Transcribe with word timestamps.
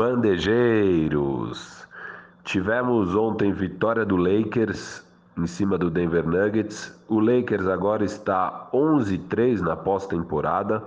Bandejeiros. 0.00 1.86
Tivemos 2.42 3.14
ontem 3.14 3.52
vitória 3.52 4.02
do 4.02 4.16
Lakers 4.16 5.04
em 5.36 5.46
cima 5.46 5.76
do 5.76 5.90
Denver 5.90 6.26
Nuggets. 6.26 6.98
O 7.06 7.20
Lakers 7.20 7.66
agora 7.66 8.02
está 8.02 8.70
11-3 8.72 9.60
na 9.60 9.76
pós-temporada 9.76 10.82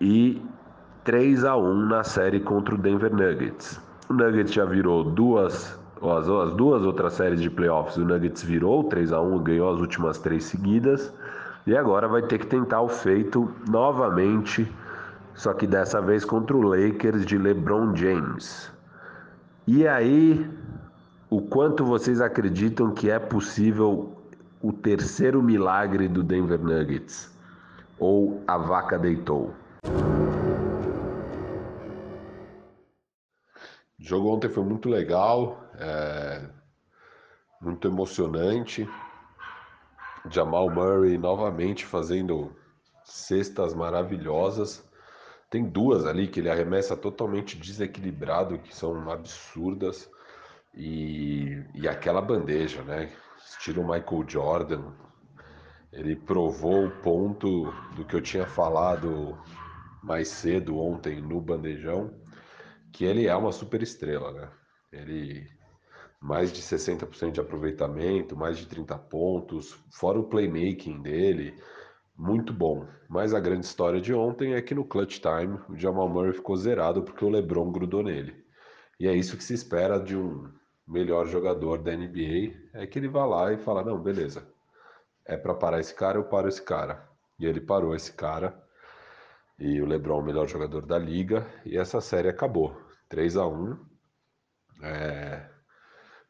e 0.00 0.42
3 1.04 1.44
a 1.44 1.56
1 1.56 1.86
na 1.86 2.02
série 2.02 2.40
contra 2.40 2.74
o 2.74 2.78
Denver 2.78 3.14
Nuggets. 3.14 3.80
O 4.08 4.12
Nuggets 4.12 4.52
já 4.52 4.64
virou 4.64 5.04
duas 5.04 5.78
as, 6.02 6.28
as 6.28 6.52
duas 6.54 6.82
outras 6.82 7.12
séries 7.12 7.40
de 7.40 7.48
playoffs. 7.48 7.96
O 7.96 8.04
Nuggets 8.04 8.42
virou 8.42 8.82
3 8.82 9.12
a 9.12 9.20
1, 9.20 9.38
ganhou 9.38 9.72
as 9.72 9.78
últimas 9.78 10.18
três 10.18 10.42
seguidas 10.42 11.14
e 11.64 11.76
agora 11.76 12.08
vai 12.08 12.22
ter 12.22 12.38
que 12.38 12.46
tentar 12.48 12.80
o 12.80 12.88
feito 12.88 13.48
novamente, 13.68 14.68
só 15.34 15.52
que 15.52 15.66
dessa 15.66 16.00
vez 16.00 16.24
contra 16.24 16.56
o 16.56 16.62
Lakers 16.62 17.26
de 17.26 17.36
LeBron 17.36 17.94
James. 17.94 18.72
E 19.66 19.86
aí, 19.86 20.48
o 21.30 21.40
quanto 21.40 21.84
vocês 21.84 22.20
acreditam 22.20 22.92
que 22.92 23.10
é 23.10 23.18
possível 23.18 24.16
o 24.62 24.72
terceiro 24.72 25.42
milagre 25.42 26.06
do 26.08 26.22
Denver 26.22 26.60
Nuggets? 26.60 27.32
Ou 27.98 28.42
a 28.46 28.56
vaca 28.56 28.98
deitou? 28.98 29.54
O 33.98 34.06
jogo 34.06 34.28
ontem 34.28 34.48
foi 34.48 34.62
muito 34.62 34.88
legal, 34.88 35.64
é, 35.78 36.42
muito 37.60 37.88
emocionante. 37.88 38.88
Jamal 40.30 40.70
Murray 40.70 41.18
novamente 41.18 41.84
fazendo 41.84 42.54
cestas 43.02 43.74
maravilhosas. 43.74 44.84
Tem 45.54 45.62
duas 45.62 46.04
ali 46.04 46.26
que 46.26 46.40
ele 46.40 46.50
arremessa 46.50 46.96
totalmente 46.96 47.56
desequilibrado, 47.56 48.58
que 48.58 48.74
são 48.74 49.08
absurdas. 49.08 50.10
E, 50.74 51.62
e 51.72 51.86
aquela 51.86 52.20
bandeja, 52.20 52.82
né? 52.82 53.12
Estilo 53.38 53.84
Michael 53.84 54.24
Jordan. 54.26 54.82
Ele 55.92 56.16
provou 56.16 56.86
o 56.86 56.90
ponto 56.90 57.72
do 57.94 58.04
que 58.04 58.16
eu 58.16 58.20
tinha 58.20 58.44
falado 58.44 59.38
mais 60.02 60.26
cedo 60.26 60.76
ontem 60.76 61.20
no 61.22 61.40
bandejão, 61.40 62.12
que 62.92 63.04
ele 63.04 63.28
é 63.28 63.36
uma 63.36 63.52
super 63.52 63.80
estrela, 63.80 64.32
né? 64.32 64.50
Ele 64.90 65.46
mais 66.20 66.52
de 66.52 66.62
60% 66.62 67.30
de 67.30 67.40
aproveitamento, 67.40 68.36
mais 68.36 68.58
de 68.58 68.66
30 68.66 68.98
pontos, 68.98 69.78
fora 69.88 70.18
o 70.18 70.24
playmaking 70.24 71.00
dele, 71.00 71.54
muito 72.16 72.52
bom. 72.52 72.86
Mas 73.08 73.34
a 73.34 73.40
grande 73.40 73.66
história 73.66 74.00
de 74.00 74.14
ontem 74.14 74.54
é 74.54 74.62
que 74.62 74.74
no 74.74 74.84
clutch 74.84 75.20
time 75.20 75.58
o 75.68 75.76
Jamal 75.76 76.08
Murray 76.08 76.32
ficou 76.32 76.56
zerado 76.56 77.02
porque 77.02 77.24
o 77.24 77.28
LeBron 77.28 77.70
grudou 77.70 78.02
nele. 78.02 78.44
E 78.98 79.08
é 79.08 79.14
isso 79.14 79.36
que 79.36 79.44
se 79.44 79.54
espera 79.54 79.98
de 79.98 80.16
um 80.16 80.48
melhor 80.86 81.26
jogador 81.26 81.78
da 81.78 81.96
NBA 81.96 82.54
é 82.72 82.86
que 82.86 82.98
ele 82.98 83.08
vá 83.08 83.24
lá 83.24 83.52
e 83.52 83.58
fala: 83.58 83.84
não, 83.84 84.00
beleza, 84.00 84.46
é 85.24 85.36
para 85.36 85.54
parar 85.54 85.80
esse 85.80 85.94
cara, 85.94 86.18
eu 86.18 86.24
paro 86.24 86.48
esse 86.48 86.62
cara. 86.62 87.08
E 87.38 87.46
ele 87.46 87.60
parou 87.60 87.94
esse 87.94 88.12
cara. 88.12 88.62
E 89.58 89.80
o 89.80 89.86
LeBron, 89.86 90.20
o 90.20 90.24
melhor 90.24 90.48
jogador 90.48 90.84
da 90.84 90.98
liga, 90.98 91.46
e 91.64 91.76
essa 91.76 92.00
série 92.00 92.28
acabou 92.28 92.76
3 93.08 93.36
a 93.36 93.46
1 93.46 93.78
é... 94.82 95.48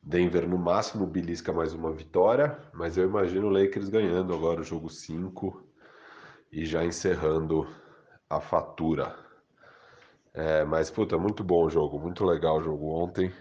Denver 0.03 0.47
no 0.47 0.59
máximo 0.59 1.07
belisca 1.07 1.51
mais 1.53 1.73
uma 1.73 1.91
vitória, 1.91 2.59
mas 2.75 2.99
eu 2.99 3.05
imagino 3.05 3.47
o 3.47 3.51
Lakers 3.51 3.89
ganhando 3.89 4.35
agora 4.35 4.61
o 4.61 4.65
jogo 4.65 4.91
5 4.91 5.67
e 6.55 6.65
já 6.65 6.85
encerrando 6.85 7.67
a 8.31 8.41
fatura. 8.41 9.15
É, 10.33 10.65
mas, 10.65 10.91
puta, 10.91 11.19
muito 11.19 11.43
bom 11.43 11.67
o 11.67 11.71
jogo, 11.71 11.99
muito 11.99 12.25
legal 12.25 12.59
o 12.59 12.63
jogo 12.63 12.87
ontem. 12.91 13.33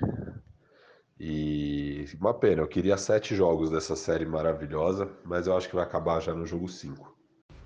E 1.19 2.05
uma 2.19 2.33
pena, 2.33 2.63
eu 2.63 2.67
queria 2.67 2.97
sete 2.97 3.35
jogos 3.35 3.69
dessa 3.69 3.95
série 3.95 4.25
maravilhosa, 4.25 5.09
mas 5.23 5.47
eu 5.47 5.55
acho 5.55 5.69
que 5.69 5.75
vai 5.75 5.83
acabar 5.83 6.19
já 6.19 6.33
no 6.33 6.45
jogo 6.45 6.67
5. 6.67 7.15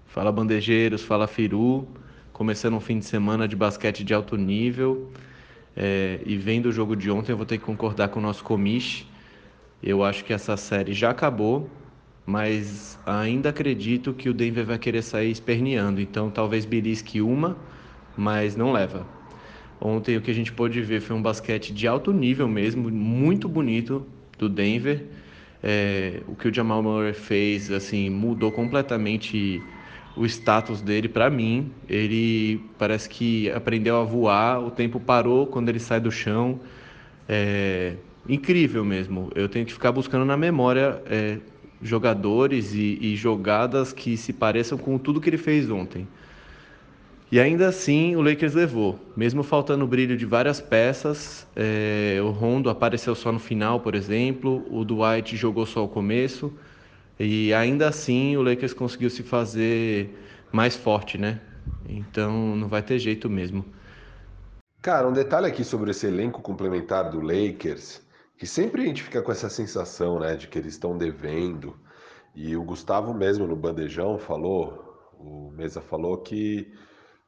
Fala 0.06 0.32
bandejeiros, 0.32 1.02
fala 1.02 1.28
Firu, 1.28 1.88
começando 2.34 2.76
um 2.76 2.80
fim 2.80 3.00
de 3.00 3.06
semana 3.06 3.48
de 3.48 3.56
basquete 3.56 4.04
de 4.04 4.14
alto 4.14 4.36
nível. 4.38 5.12
É, 5.76 6.22
e 6.26 6.38
vendo 6.38 6.68
o 6.68 6.72
jogo 6.72 6.96
de 6.96 7.10
ontem, 7.10 7.32
eu 7.32 7.38
vou 7.38 7.46
ter 7.46 7.58
que 7.58 7.64
concordar 7.64 8.10
com 8.10 8.20
o 8.20 8.22
nosso 8.22 8.44
comiche. 8.44 9.08
Eu 9.82 10.04
acho 10.04 10.24
que 10.26 10.34
essa 10.34 10.58
série 10.58 10.94
já 10.94 11.12
acabou, 11.12 11.70
mas 12.28 13.00
ainda 13.06 13.50
acredito 13.50 14.14
que 14.14 14.28
o 14.28 14.34
Denver 14.34 14.66
vai 14.66 14.78
querer 14.78 15.02
sair 15.02 15.32
esperneando. 15.32 16.02
Então 16.02 16.30
talvez 16.30 16.66
belisque 16.66 17.22
uma, 17.22 17.58
mas 18.18 18.54
não 18.54 18.74
leva. 18.74 19.08
Ontem 19.80 20.18
o 20.18 20.22
que 20.22 20.30
a 20.30 20.34
gente 20.34 20.52
pôde 20.52 20.82
ver 20.82 21.00
foi 21.00 21.16
um 21.16 21.22
basquete 21.22 21.74
de 21.74 21.88
alto 21.88 22.12
nível 22.12 22.46
mesmo, 22.46 22.92
muito 22.92 23.48
bonito 23.48 24.06
do 24.38 24.50
Denver. 24.50 25.06
É, 25.64 26.22
o 26.28 26.36
que 26.36 26.50
o 26.50 26.54
Jamal 26.54 26.84
Murray 26.84 27.14
fez, 27.14 27.72
assim, 27.72 28.10
mudou 28.10 28.52
completamente 28.52 29.62
o 30.18 30.26
status 30.26 30.82
dele 30.82 31.08
para 31.08 31.30
mim. 31.30 31.72
Ele 31.88 32.60
parece 32.78 33.08
que 33.08 33.50
aprendeu 33.52 33.96
a 34.02 34.04
voar, 34.04 34.62
o 34.62 34.70
tempo 34.70 35.00
parou 35.00 35.48
quando 35.48 35.70
ele 35.70 35.80
sai 35.80 36.02
do 36.02 36.12
chão. 36.12 36.60
É, 37.30 37.96
incrível 38.28 38.84
mesmo. 38.84 39.30
Eu 39.34 39.48
tenho 39.48 39.66
que 39.66 39.72
ficar 39.72 39.94
buscando 39.94 40.26
na 40.26 40.36
memória 40.36 41.02
é, 41.06 41.38
jogadores 41.82 42.74
e, 42.74 42.98
e 43.02 43.16
jogadas 43.16 43.94
que 43.94 44.18
se 44.18 44.34
pareçam 44.34 44.78
com 44.78 44.98
tudo 44.98 45.22
que 45.22 45.30
ele 45.30 45.38
fez 45.38 45.70
ontem. 45.70 46.08
E 47.30 47.40
ainda 47.40 47.68
assim 47.68 48.16
o 48.16 48.22
Lakers 48.22 48.54
levou, 48.54 49.00
mesmo 49.16 49.44
faltando 49.44 49.84
o 49.84 49.88
brilho 49.88 50.16
de 50.16 50.26
várias 50.26 50.62
peças. 50.62 51.46
É, 51.56 52.20
o 52.22 52.30
Rondo 52.30 52.70
apareceu 52.70 53.14
só 53.16 53.32
no 53.32 53.40
final, 53.40 53.82
por 53.82 53.96
exemplo, 53.96 54.66
o 54.70 54.86
Dwight 54.86 55.36
jogou 55.36 55.66
só 55.66 55.84
o 55.84 55.90
começo. 55.90 56.54
E 57.20 57.54
ainda 57.54 57.88
assim 57.90 58.38
o 58.38 58.42
Lakers 58.42 58.74
conseguiu 58.74 59.10
se 59.10 59.24
fazer 59.24 60.10
mais 60.52 60.76
forte, 60.78 61.18
né? 61.18 61.42
Então 61.86 62.56
não 62.56 62.68
vai 62.68 62.82
ter 62.82 62.98
jeito 63.00 63.30
mesmo. 63.30 63.66
Cara, 64.82 65.08
um 65.08 65.14
detalhe 65.14 65.48
aqui 65.48 65.64
sobre 65.64 65.92
esse 65.92 66.08
elenco 66.08 66.42
complementar 66.42 67.10
do 67.10 67.20
Lakers, 67.20 68.02
que 68.38 68.46
sempre 68.46 68.84
a 68.84 68.86
gente 68.86 69.04
fica 69.04 69.22
com 69.22 69.32
essa 69.32 69.50
sensação, 69.50 70.20
né, 70.20 70.36
de 70.36 70.48
que 70.48 70.58
eles 70.60 70.74
estão 70.74 70.98
devendo. 70.98 71.76
E 72.36 72.56
o 72.56 72.64
Gustavo 72.64 73.14
mesmo 73.14 73.48
no 73.48 73.56
bandejão 73.56 74.18
falou, 74.18 75.12
o 75.20 75.52
Mesa 75.52 75.82
falou 75.82 76.18
que 76.18 76.72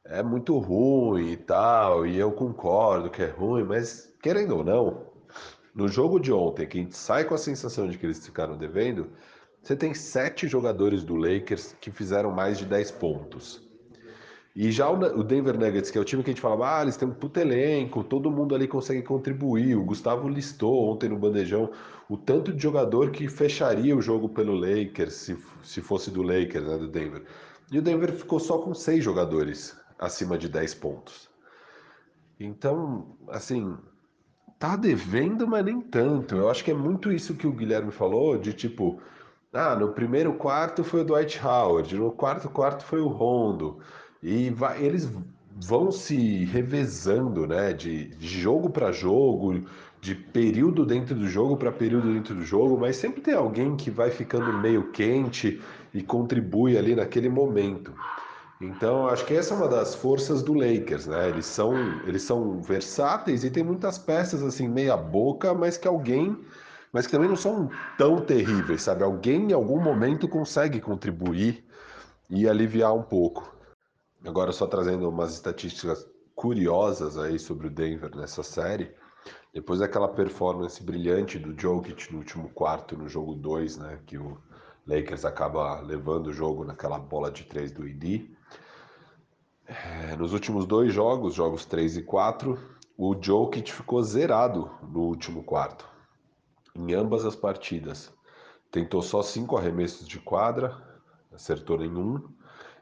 é 0.04 0.22
muito 0.22 0.56
ruim 0.58 1.32
e 1.32 1.36
tal, 1.36 2.06
e 2.06 2.18
eu 2.18 2.32
concordo 2.32 3.10
que 3.10 3.22
é 3.22 3.26
ruim, 3.28 3.64
mas 3.64 4.12
querendo 4.22 4.58
ou 4.58 4.64
não, 4.64 5.10
no 5.74 5.88
jogo 5.88 6.20
de 6.20 6.32
ontem, 6.32 6.66
que 6.66 6.78
a 6.78 6.80
gente 6.82 6.96
sai 6.96 7.24
com 7.24 7.34
a 7.34 7.38
sensação 7.38 7.88
de 7.88 7.98
que 7.98 8.06
eles 8.06 8.24
ficaram 8.24 8.56
devendo, 8.56 9.10
você 9.62 9.76
tem 9.76 9.92
sete 9.92 10.48
jogadores 10.48 11.02
do 11.02 11.16
Lakers 11.16 11.74
que 11.80 11.90
fizeram 11.90 12.30
mais 12.30 12.58
de 12.58 12.64
10 12.64 12.92
pontos. 12.92 13.69
E 14.54 14.72
já 14.72 14.90
o 14.90 15.22
Denver 15.22 15.56
Nuggets, 15.56 15.90
que 15.90 15.98
é 15.98 16.00
o 16.00 16.04
time 16.04 16.24
que 16.24 16.30
a 16.30 16.32
gente 16.32 16.42
falava, 16.42 16.78
ah, 16.78 16.82
eles 16.82 16.96
têm 16.96 17.06
um 17.06 17.14
puto 17.14 17.38
elenco, 17.38 18.02
todo 18.02 18.30
mundo 18.30 18.54
ali 18.54 18.66
consegue 18.66 19.02
contribuir. 19.02 19.76
O 19.76 19.84
Gustavo 19.84 20.28
listou 20.28 20.90
ontem 20.90 21.08
no 21.08 21.16
bandejão 21.16 21.70
o 22.08 22.16
tanto 22.16 22.52
de 22.52 22.60
jogador 22.60 23.12
que 23.12 23.28
fecharia 23.28 23.96
o 23.96 24.02
jogo 24.02 24.28
pelo 24.28 24.54
Lakers, 24.54 25.14
se, 25.14 25.38
se 25.62 25.80
fosse 25.80 26.10
do 26.10 26.22
Lakers, 26.22 26.66
né, 26.66 26.76
do 26.76 26.88
Denver. 26.88 27.24
E 27.70 27.78
o 27.78 27.82
Denver 27.82 28.12
ficou 28.12 28.40
só 28.40 28.58
com 28.58 28.74
seis 28.74 29.04
jogadores 29.04 29.76
acima 29.96 30.36
de 30.36 30.48
10 30.48 30.74
pontos. 30.74 31.30
Então, 32.38 33.16
assim, 33.28 33.76
tá 34.58 34.74
devendo, 34.74 35.46
mas 35.46 35.64
nem 35.64 35.80
tanto. 35.80 36.34
Eu 36.34 36.50
acho 36.50 36.64
que 36.64 36.72
é 36.72 36.74
muito 36.74 37.12
isso 37.12 37.36
que 37.36 37.46
o 37.46 37.52
Guilherme 37.52 37.92
falou, 37.92 38.36
de 38.36 38.52
tipo, 38.52 39.00
ah, 39.52 39.76
no 39.76 39.92
primeiro 39.92 40.34
quarto 40.34 40.82
foi 40.82 41.02
o 41.02 41.04
Dwight 41.04 41.40
Howard, 41.44 41.96
no 41.96 42.10
quarto 42.10 42.48
quarto 42.48 42.84
foi 42.84 43.00
o 43.00 43.08
Rondo. 43.08 43.78
E 44.22 44.50
vai, 44.50 44.82
eles 44.82 45.10
vão 45.66 45.90
se 45.90 46.44
revezando, 46.44 47.46
né, 47.46 47.72
de, 47.72 48.06
de 48.06 48.28
jogo 48.28 48.70
para 48.70 48.92
jogo, 48.92 49.62
de 50.00 50.14
período 50.14 50.86
dentro 50.86 51.14
do 51.14 51.28
jogo 51.28 51.56
para 51.56 51.70
período 51.70 52.12
dentro 52.12 52.34
do 52.34 52.44
jogo, 52.44 52.78
mas 52.78 52.96
sempre 52.96 53.20
tem 53.20 53.34
alguém 53.34 53.76
que 53.76 53.90
vai 53.90 54.10
ficando 54.10 54.52
meio 54.58 54.90
quente 54.90 55.60
e 55.92 56.02
contribui 56.02 56.78
ali 56.78 56.94
naquele 56.94 57.28
momento. 57.28 57.92
Então, 58.60 59.08
acho 59.08 59.24
que 59.24 59.34
essa 59.34 59.54
é 59.54 59.56
uma 59.56 59.68
das 59.68 59.94
forças 59.94 60.42
do 60.42 60.52
Lakers, 60.52 61.06
né? 61.06 61.28
Eles 61.30 61.46
são, 61.46 61.72
eles 62.06 62.22
são 62.22 62.60
versáteis 62.60 63.42
e 63.42 63.50
tem 63.50 63.62
muitas 63.62 63.96
peças 63.96 64.42
assim 64.42 64.68
meia 64.68 64.96
boca, 64.96 65.54
mas 65.54 65.78
que 65.78 65.88
alguém, 65.88 66.38
mas 66.92 67.06
que 67.06 67.12
também 67.12 67.28
não 67.28 67.36
são 67.36 67.70
tão 67.96 68.20
terríveis, 68.20 68.82
sabe? 68.82 69.02
Alguém 69.02 69.50
em 69.50 69.52
algum 69.54 69.80
momento 69.80 70.28
consegue 70.28 70.78
contribuir 70.78 71.64
e 72.28 72.46
aliviar 72.46 72.94
um 72.94 73.02
pouco. 73.02 73.59
Agora 74.24 74.52
só 74.52 74.66
trazendo 74.66 75.08
umas 75.08 75.32
estatísticas 75.32 76.06
curiosas 76.34 77.18
aí 77.18 77.38
sobre 77.38 77.66
o 77.66 77.70
Denver 77.70 78.14
nessa 78.14 78.42
série. 78.42 78.94
Depois 79.52 79.80
daquela 79.80 80.08
performance 80.08 80.82
brilhante 80.82 81.38
do 81.38 81.58
Jokic 81.58 82.12
no 82.12 82.18
último 82.18 82.50
quarto, 82.50 82.96
no 82.96 83.08
jogo 83.08 83.34
2, 83.34 83.78
né, 83.78 83.98
que 84.06 84.16
o 84.16 84.38
Lakers 84.86 85.24
acaba 85.24 85.80
levando 85.80 86.28
o 86.28 86.32
jogo 86.32 86.64
naquela 86.64 86.98
bola 86.98 87.30
de 87.30 87.44
três 87.44 87.72
do 87.72 87.86
ID. 87.86 88.30
É, 89.66 90.16
nos 90.16 90.32
últimos 90.32 90.66
dois 90.66 90.92
jogos, 90.92 91.34
jogos 91.34 91.64
3 91.64 91.98
e 91.98 92.02
4, 92.02 92.58
o 92.96 93.14
Jokic 93.20 93.72
ficou 93.72 94.02
zerado 94.02 94.70
no 94.82 95.00
último 95.00 95.44
quarto, 95.44 95.88
em 96.74 96.92
ambas 96.92 97.24
as 97.24 97.36
partidas. 97.36 98.12
Tentou 98.70 99.00
só 99.00 99.22
cinco 99.22 99.56
arremessos 99.56 100.08
de 100.08 100.18
quadra, 100.18 100.76
acertou 101.32 101.78
nenhum, 101.78 102.28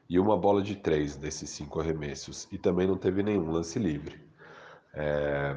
e 0.08 0.19
uma 0.19 0.37
bola 0.37 0.62
de 0.62 0.76
três 0.76 1.16
desses 1.16 1.50
cinco 1.50 1.81
arremessos. 1.81 2.49
E 2.50 2.58
também 2.58 2.87
não 2.87 2.96
teve 2.96 3.22
nenhum 3.22 3.50
lance 3.50 3.78
livre. 3.78 4.19
É... 4.94 5.56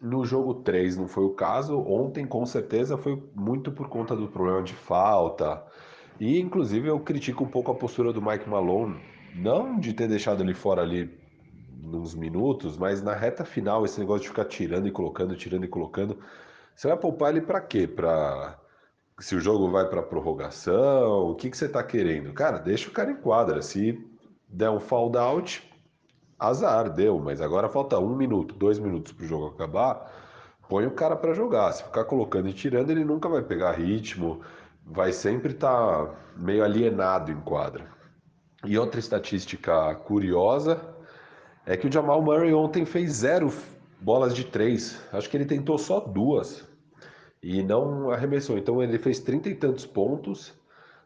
No 0.00 0.24
jogo 0.24 0.54
3 0.56 0.96
não 0.96 1.08
foi 1.08 1.24
o 1.24 1.30
caso. 1.30 1.78
Ontem, 1.78 2.26
com 2.26 2.44
certeza, 2.44 2.98
foi 2.98 3.22
muito 3.34 3.72
por 3.72 3.88
conta 3.88 4.14
do 4.14 4.28
problema 4.28 4.62
de 4.62 4.74
falta. 4.74 5.64
E, 6.20 6.38
inclusive, 6.38 6.88
eu 6.88 7.00
critico 7.00 7.44
um 7.44 7.48
pouco 7.48 7.70
a 7.70 7.74
postura 7.74 8.12
do 8.12 8.20
Mike 8.20 8.48
Malone. 8.48 9.00
Não 9.34 9.78
de 9.78 9.94
ter 9.94 10.06
deixado 10.06 10.42
ele 10.42 10.52
fora 10.52 10.82
ali 10.82 11.10
nos 11.82 12.14
minutos, 12.14 12.76
mas 12.76 13.02
na 13.02 13.14
reta 13.14 13.44
final, 13.44 13.84
esse 13.84 13.98
negócio 13.98 14.22
de 14.22 14.28
ficar 14.28 14.44
tirando 14.44 14.86
e 14.86 14.90
colocando, 14.90 15.34
tirando 15.36 15.64
e 15.64 15.68
colocando. 15.68 16.18
Você 16.74 16.88
vai 16.88 16.96
poupar 16.96 17.30
ele 17.30 17.40
para 17.40 17.60
quê? 17.60 17.86
Para 17.86 18.58
se 19.20 19.36
o 19.36 19.40
jogo 19.40 19.70
vai 19.70 19.88
para 19.88 20.02
prorrogação, 20.02 21.30
o 21.30 21.34
que, 21.34 21.48
que 21.48 21.56
você 21.56 21.66
está 21.66 21.82
querendo? 21.82 22.32
Cara, 22.32 22.58
deixa 22.58 22.88
o 22.88 22.92
cara 22.92 23.10
em 23.12 23.16
quadra. 23.16 23.62
Se 23.62 24.04
der 24.48 24.70
um 24.70 24.80
fall 24.80 25.16
out, 25.16 25.62
azar, 26.38 26.90
deu. 26.90 27.18
Mas 27.20 27.40
agora 27.40 27.68
falta 27.68 27.98
um 27.98 28.16
minuto, 28.16 28.54
dois 28.54 28.78
minutos 28.78 29.12
para 29.12 29.24
o 29.24 29.28
jogo 29.28 29.46
acabar. 29.46 30.12
Põe 30.68 30.86
o 30.86 30.90
cara 30.90 31.14
para 31.14 31.32
jogar. 31.32 31.72
Se 31.72 31.84
ficar 31.84 32.04
colocando 32.04 32.48
e 32.48 32.52
tirando, 32.52 32.90
ele 32.90 33.04
nunca 33.04 33.28
vai 33.28 33.42
pegar 33.42 33.72
ritmo. 33.72 34.40
Vai 34.84 35.12
sempre 35.12 35.52
estar 35.52 36.06
tá 36.06 36.14
meio 36.36 36.64
alienado 36.64 37.30
em 37.30 37.40
quadra. 37.40 37.86
E 38.64 38.76
outra 38.76 38.98
estatística 38.98 39.94
curiosa 39.94 40.80
é 41.64 41.76
que 41.76 41.86
o 41.86 41.92
Jamal 41.92 42.20
Murray 42.20 42.52
ontem 42.52 42.84
fez 42.84 43.12
zero 43.12 43.52
bolas 44.00 44.34
de 44.34 44.44
três. 44.44 45.00
Acho 45.12 45.30
que 45.30 45.36
ele 45.36 45.46
tentou 45.46 45.78
só 45.78 46.00
duas 46.00 46.66
e 47.44 47.62
não 47.62 48.10
arremessou. 48.10 48.56
Então 48.56 48.82
ele 48.82 48.98
fez 48.98 49.20
trinta 49.20 49.50
e 49.50 49.54
tantos 49.54 49.84
pontos 49.84 50.54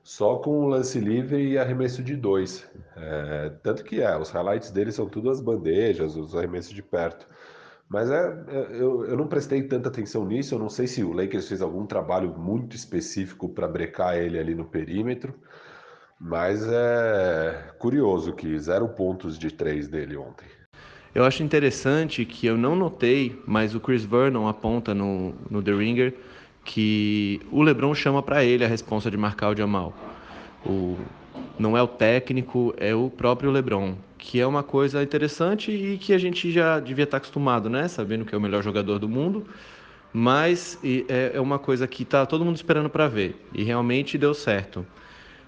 só 0.05 0.37
com 0.37 0.61
o 0.61 0.69
lance 0.69 1.00
livre 1.00 1.37
e 1.50 1.58
arremesso 1.58 2.00
de 2.02 2.17
dois. 2.17 2.64
É, 2.96 3.50
tanto 3.62 3.82
que 3.82 4.00
é, 4.00 4.17
os 4.17 4.31
highlights 4.31 4.70
dele 4.70 4.93
são 4.93 5.08
tudo 5.08 5.31
as 5.31 5.40
bandejas, 5.40 6.14
os 6.17 6.37
arremessos 6.37 6.73
de 6.73 6.82
perto. 6.82 7.26
Mas 7.88 8.08
é, 8.11 8.44
é 8.49 8.69
eu, 8.81 9.05
eu 9.05 9.17
não 9.17 9.26
prestei 9.26 9.64
tanta 9.64 9.88
atenção 9.88 10.25
nisso. 10.25 10.55
Eu 10.55 10.61
não 10.61 10.69
sei 10.69 10.87
se 10.87 11.02
o 11.02 11.12
Lakers 11.12 11.49
fez 11.49 11.61
algum 11.61 11.85
trabalho 11.87 12.32
muito 12.38 12.76
específico 12.76 13.49
para 13.49 13.67
brecar 13.67 14.17
ele 14.17 14.38
ali 14.38 14.55
no 14.55 14.64
perímetro. 14.64 15.34
Mas 16.20 16.64
é 16.69 17.73
curioso 17.79 18.32
que 18.32 18.58
zero 18.61 18.88
pontos 18.91 19.38
de 19.38 19.50
três 19.50 19.88
dele 19.88 20.17
ontem. 20.17 20.46
Eu 21.19 21.25
acho 21.25 21.43
interessante 21.43 22.25
que 22.25 22.47
eu 22.47 22.56
não 22.56 22.76
notei, 22.76 23.43
mas 23.44 23.75
o 23.75 23.81
Chris 23.81 24.05
Vernon 24.05 24.47
aponta 24.47 24.94
no, 24.94 25.35
no 25.50 25.61
The 25.61 25.73
Ringer 25.73 26.15
que 26.65 27.41
o 27.50 27.61
LeBron 27.61 27.93
chama 27.93 28.23
para 28.23 28.44
ele 28.44 28.65
a 28.65 28.69
responsa 28.69 29.11
de 29.11 29.17
marcar 29.17 29.53
o 29.53 29.56
Jamal. 29.56 29.93
O, 30.65 30.97
não 31.59 31.76
é 31.76 31.82
o 31.82 31.88
técnico, 31.88 32.73
é 32.76 32.94
o 32.94 33.11
próprio 33.11 33.50
LeBron, 33.50 33.97
que 34.17 34.41
é 34.41 34.47
uma 34.47 34.62
coisa 34.62 35.03
interessante 35.03 35.73
e 35.73 35.99
que 35.99 36.12
a 36.12 36.19
gente 36.19 36.53
já 36.53 36.79
devia 36.79 37.03
estar 37.03 37.17
acostumado, 37.17 37.69
né? 37.69 37.88
Sabendo 37.88 38.25
que 38.25 38.32
é 38.32 38.38
o 38.38 38.41
melhor 38.41 38.62
jogador 38.62 39.00
do 39.00 39.09
mundo, 39.09 39.44
mas 40.12 40.79
é, 41.09 41.32
é 41.35 41.41
uma 41.41 41.59
coisa 41.59 41.88
que 41.88 42.05
está 42.05 42.26
todo 42.26 42.44
mundo 42.44 42.55
esperando 42.55 42.88
para 42.88 43.09
ver 43.09 43.44
e 43.53 43.65
realmente 43.65 44.17
deu 44.17 44.35
certo. 44.35 44.87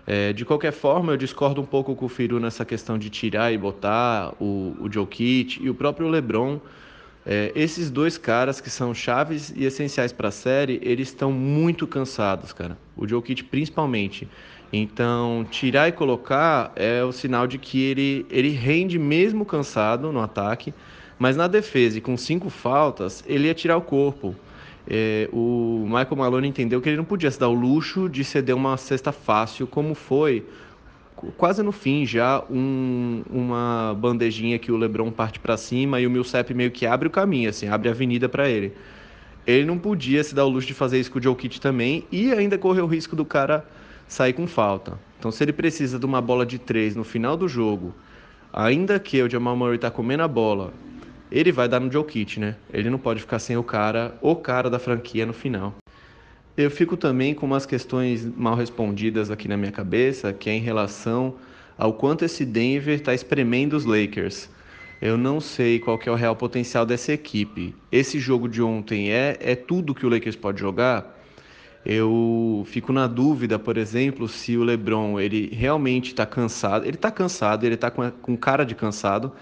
É, 0.06 0.32
de 0.32 0.44
qualquer 0.44 0.72
forma, 0.72 1.12
eu 1.12 1.16
discordo 1.16 1.60
um 1.60 1.64
pouco 1.64 1.94
com 1.94 2.06
o 2.06 2.08
Firu 2.08 2.40
nessa 2.40 2.64
questão 2.64 2.98
de 2.98 3.10
tirar 3.10 3.52
e 3.52 3.58
botar 3.58 4.34
o, 4.40 4.76
o 4.80 4.90
Jokic 4.90 5.62
e 5.62 5.68
o 5.68 5.74
próprio 5.74 6.08
LeBron. 6.08 6.58
É, 7.24 7.52
esses 7.54 7.90
dois 7.90 8.16
caras 8.16 8.60
que 8.60 8.70
são 8.70 8.94
chaves 8.94 9.52
e 9.54 9.64
essenciais 9.64 10.12
para 10.12 10.28
a 10.28 10.32
série, 10.32 10.80
eles 10.82 11.08
estão 11.08 11.30
muito 11.30 11.86
cansados, 11.86 12.52
cara. 12.52 12.78
O 12.96 13.06
Jokic 13.06 13.44
principalmente. 13.44 14.26
Então, 14.72 15.46
tirar 15.50 15.88
e 15.88 15.92
colocar 15.92 16.72
é 16.76 17.02
o 17.04 17.12
sinal 17.12 17.46
de 17.46 17.58
que 17.58 17.82
ele, 17.82 18.26
ele 18.30 18.50
rende 18.50 18.98
mesmo 18.98 19.44
cansado 19.44 20.12
no 20.12 20.20
ataque, 20.20 20.72
mas 21.18 21.36
na 21.36 21.46
defesa 21.46 21.98
e 21.98 22.00
com 22.00 22.16
cinco 22.16 22.48
faltas, 22.48 23.22
ele 23.26 23.48
ia 23.48 23.54
tirar 23.54 23.76
o 23.76 23.82
corpo 23.82 24.34
é, 24.92 25.28
o 25.32 25.84
Michael 25.84 26.16
Malone 26.16 26.48
entendeu 26.48 26.80
que 26.80 26.88
ele 26.88 26.96
não 26.96 27.04
podia 27.04 27.30
se 27.30 27.38
dar 27.38 27.48
o 27.48 27.54
luxo 27.54 28.08
de 28.08 28.24
ceder 28.24 28.56
uma 28.56 28.76
cesta 28.76 29.12
fácil, 29.12 29.64
como 29.64 29.94
foi 29.94 30.44
quase 31.36 31.62
no 31.62 31.70
fim 31.70 32.04
já 32.04 32.42
um, 32.50 33.22
uma 33.30 33.96
bandejinha 33.96 34.58
que 34.58 34.72
o 34.72 34.76
LeBron 34.76 35.12
parte 35.12 35.38
para 35.38 35.56
cima 35.56 36.00
e 36.00 36.06
o 36.08 36.10
Millsap 36.10 36.52
meio 36.54 36.72
que 36.72 36.86
abre 36.86 37.06
o 37.06 37.10
caminho, 37.10 37.48
assim, 37.48 37.68
abre 37.68 37.88
a 37.88 37.92
avenida 37.92 38.28
para 38.28 38.48
ele. 38.48 38.72
Ele 39.46 39.64
não 39.64 39.78
podia 39.78 40.24
se 40.24 40.34
dar 40.34 40.44
o 40.44 40.48
luxo 40.48 40.66
de 40.66 40.74
fazer 40.74 40.98
isso 40.98 41.12
com 41.12 41.20
o 41.20 41.22
Joe 41.22 41.36
Kitt 41.36 41.60
também 41.60 42.04
e 42.10 42.32
ainda 42.32 42.58
correr 42.58 42.80
o 42.80 42.86
risco 42.86 43.14
do 43.14 43.24
cara 43.24 43.64
sair 44.08 44.32
com 44.32 44.44
falta. 44.48 44.98
Então, 45.20 45.30
se 45.30 45.44
ele 45.44 45.52
precisa 45.52 46.00
de 46.00 46.06
uma 46.06 46.20
bola 46.20 46.44
de 46.44 46.58
três 46.58 46.96
no 46.96 47.04
final 47.04 47.36
do 47.36 47.46
jogo, 47.46 47.94
ainda 48.52 48.98
que 48.98 49.22
o 49.22 49.30
Jamal 49.30 49.54
Murray 49.54 49.76
está 49.76 49.90
comendo 49.90 50.24
a 50.24 50.28
bola 50.28 50.72
ele 51.30 51.52
vai 51.52 51.68
dar 51.68 51.80
no 51.80 51.90
Joe 51.90 52.04
Kit, 52.04 52.40
né? 52.40 52.56
Ele 52.72 52.90
não 52.90 52.98
pode 52.98 53.20
ficar 53.20 53.38
sem 53.38 53.56
o 53.56 53.62
cara, 53.62 54.16
o 54.20 54.34
cara 54.34 54.68
da 54.68 54.78
franquia 54.78 55.24
no 55.24 55.32
final. 55.32 55.74
Eu 56.56 56.70
fico 56.70 56.96
também 56.96 57.32
com 57.34 57.46
umas 57.46 57.64
questões 57.64 58.26
mal 58.36 58.54
respondidas 58.54 59.30
aqui 59.30 59.46
na 59.46 59.56
minha 59.56 59.72
cabeça, 59.72 60.32
que 60.32 60.50
é 60.50 60.54
em 60.54 60.60
relação 60.60 61.36
ao 61.78 61.92
quanto 61.92 62.24
esse 62.24 62.44
Denver 62.44 62.94
está 62.94 63.14
espremendo 63.14 63.76
os 63.76 63.84
Lakers. 63.84 64.50
Eu 65.00 65.16
não 65.16 65.40
sei 65.40 65.78
qual 65.78 65.98
é 66.04 66.10
o 66.10 66.14
real 66.14 66.36
potencial 66.36 66.84
dessa 66.84 67.12
equipe. 67.12 67.74
Esse 67.90 68.18
jogo 68.18 68.46
de 68.46 68.60
ontem 68.60 69.10
é, 69.10 69.38
é 69.40 69.54
tudo 69.54 69.94
que 69.94 70.04
o 70.04 70.10
Lakers 70.10 70.36
pode 70.36 70.60
jogar? 70.60 71.18
Eu 71.86 72.64
fico 72.66 72.92
na 72.92 73.06
dúvida, 73.06 73.58
por 73.58 73.78
exemplo, 73.78 74.28
se 74.28 74.58
o 74.58 74.62
LeBron 74.62 75.18
ele 75.18 75.48
realmente 75.54 76.08
está 76.08 76.26
cansado. 76.26 76.84
Ele 76.84 76.96
está 76.96 77.10
cansado, 77.10 77.64
ele 77.64 77.76
está 77.76 77.90
com, 77.90 78.10
com 78.10 78.36
cara 78.36 78.64
de 78.64 78.74
cansado, 78.74 79.32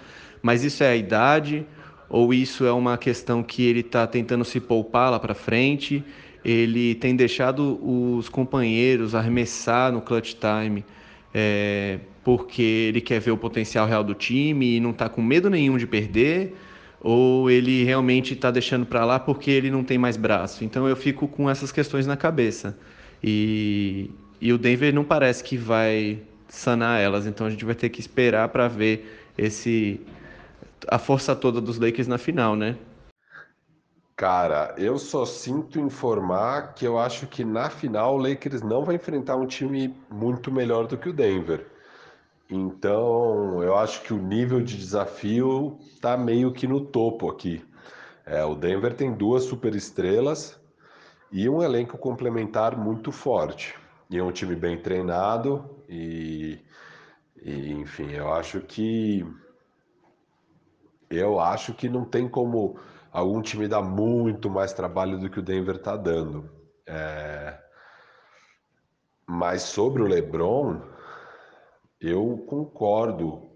mas 0.41 0.63
isso 0.63 0.81
é 0.81 0.87
a 0.87 0.95
idade 0.95 1.65
ou 2.09 2.33
isso 2.33 2.65
é 2.65 2.71
uma 2.71 2.97
questão 2.97 3.43
que 3.43 3.63
ele 3.63 3.81
está 3.81 4.07
tentando 4.07 4.43
se 4.43 4.59
poupar 4.59 5.11
lá 5.11 5.19
para 5.19 5.33
frente? 5.33 6.03
Ele 6.43 6.95
tem 6.95 7.15
deixado 7.15 7.79
os 7.83 8.29
companheiros 8.29 9.13
arremessar 9.13 9.91
no 9.91 10.01
clutch 10.01 10.33
time 10.33 10.83
é, 11.33 11.99
porque 12.23 12.61
ele 12.61 13.01
quer 13.01 13.19
ver 13.19 13.31
o 13.31 13.37
potencial 13.37 13.87
real 13.87 14.03
do 14.03 14.13
time 14.13 14.77
e 14.77 14.79
não 14.79 14.91
está 14.91 15.07
com 15.07 15.21
medo 15.21 15.49
nenhum 15.49 15.77
de 15.77 15.85
perder? 15.85 16.55
Ou 17.01 17.49
ele 17.49 17.83
realmente 17.83 18.33
está 18.33 18.51
deixando 18.51 18.85
para 18.85 19.05
lá 19.05 19.19
porque 19.19 19.51
ele 19.51 19.71
não 19.71 19.83
tem 19.83 19.97
mais 19.97 20.17
braço? 20.17 20.63
Então 20.63 20.87
eu 20.87 20.95
fico 20.95 21.27
com 21.27 21.49
essas 21.49 21.71
questões 21.71 22.05
na 22.05 22.17
cabeça. 22.17 22.77
E, 23.23 24.09
e 24.41 24.51
o 24.51 24.57
Denver 24.57 24.93
não 24.93 25.03
parece 25.03 25.43
que 25.43 25.55
vai 25.55 26.19
sanar 26.47 26.99
elas, 26.99 27.27
então 27.27 27.45
a 27.45 27.49
gente 27.49 27.63
vai 27.63 27.75
ter 27.75 27.89
que 27.89 27.99
esperar 27.99 28.49
para 28.49 28.67
ver 28.67 29.31
esse 29.37 30.01
a 30.87 30.99
força 30.99 31.35
toda 31.35 31.59
dos 31.59 31.77
Lakers 31.77 32.07
na 32.07 32.17
final, 32.17 32.55
né? 32.55 32.77
Cara, 34.15 34.75
eu 34.77 34.97
só 34.97 35.25
sinto 35.25 35.79
informar 35.79 36.73
que 36.73 36.85
eu 36.85 36.99
acho 36.99 37.25
que 37.25 37.45
na 37.45 37.69
final 37.69 38.15
o 38.15 38.17
Lakers 38.17 38.61
não 38.61 38.83
vai 38.83 38.95
enfrentar 38.95 39.37
um 39.37 39.47
time 39.47 39.95
muito 40.09 40.51
melhor 40.51 40.87
do 40.87 40.97
que 40.97 41.07
o 41.07 41.13
Denver. 41.13 41.65
Então, 42.49 43.63
eu 43.63 43.77
acho 43.77 44.01
que 44.01 44.13
o 44.13 44.17
nível 44.17 44.59
de 44.59 44.75
desafio 44.75 45.79
tá 46.01 46.17
meio 46.17 46.51
que 46.51 46.67
no 46.67 46.81
topo 46.81 47.29
aqui. 47.29 47.63
É, 48.25 48.43
o 48.43 48.55
Denver 48.55 48.93
tem 48.93 49.13
duas 49.13 49.43
superestrelas 49.43 50.59
e 51.31 51.47
um 51.47 51.63
elenco 51.63 51.97
complementar 51.97 52.77
muito 52.77 53.11
forte. 53.11 53.75
E 54.09 54.17
é 54.17 54.23
um 54.23 54.31
time 54.31 54.55
bem 54.55 54.77
treinado 54.81 55.77
e, 55.87 56.59
e 57.41 57.71
enfim, 57.71 58.11
eu 58.11 58.33
acho 58.33 58.59
que 58.61 59.25
eu 61.09 61.39
acho 61.39 61.73
que 61.73 61.89
não 61.89 62.05
tem 62.05 62.27
como 62.27 62.79
algum 63.11 63.41
time 63.41 63.67
dar 63.67 63.81
muito 63.81 64.49
mais 64.49 64.73
trabalho 64.73 65.17
do 65.17 65.29
que 65.29 65.39
o 65.39 65.43
Denver 65.43 65.75
está 65.75 65.95
dando. 65.95 66.49
É... 66.85 67.57
Mas 69.27 69.63
sobre 69.63 70.01
o 70.01 70.07
LeBron, 70.07 70.81
eu 71.99 72.37
concordo 72.47 73.49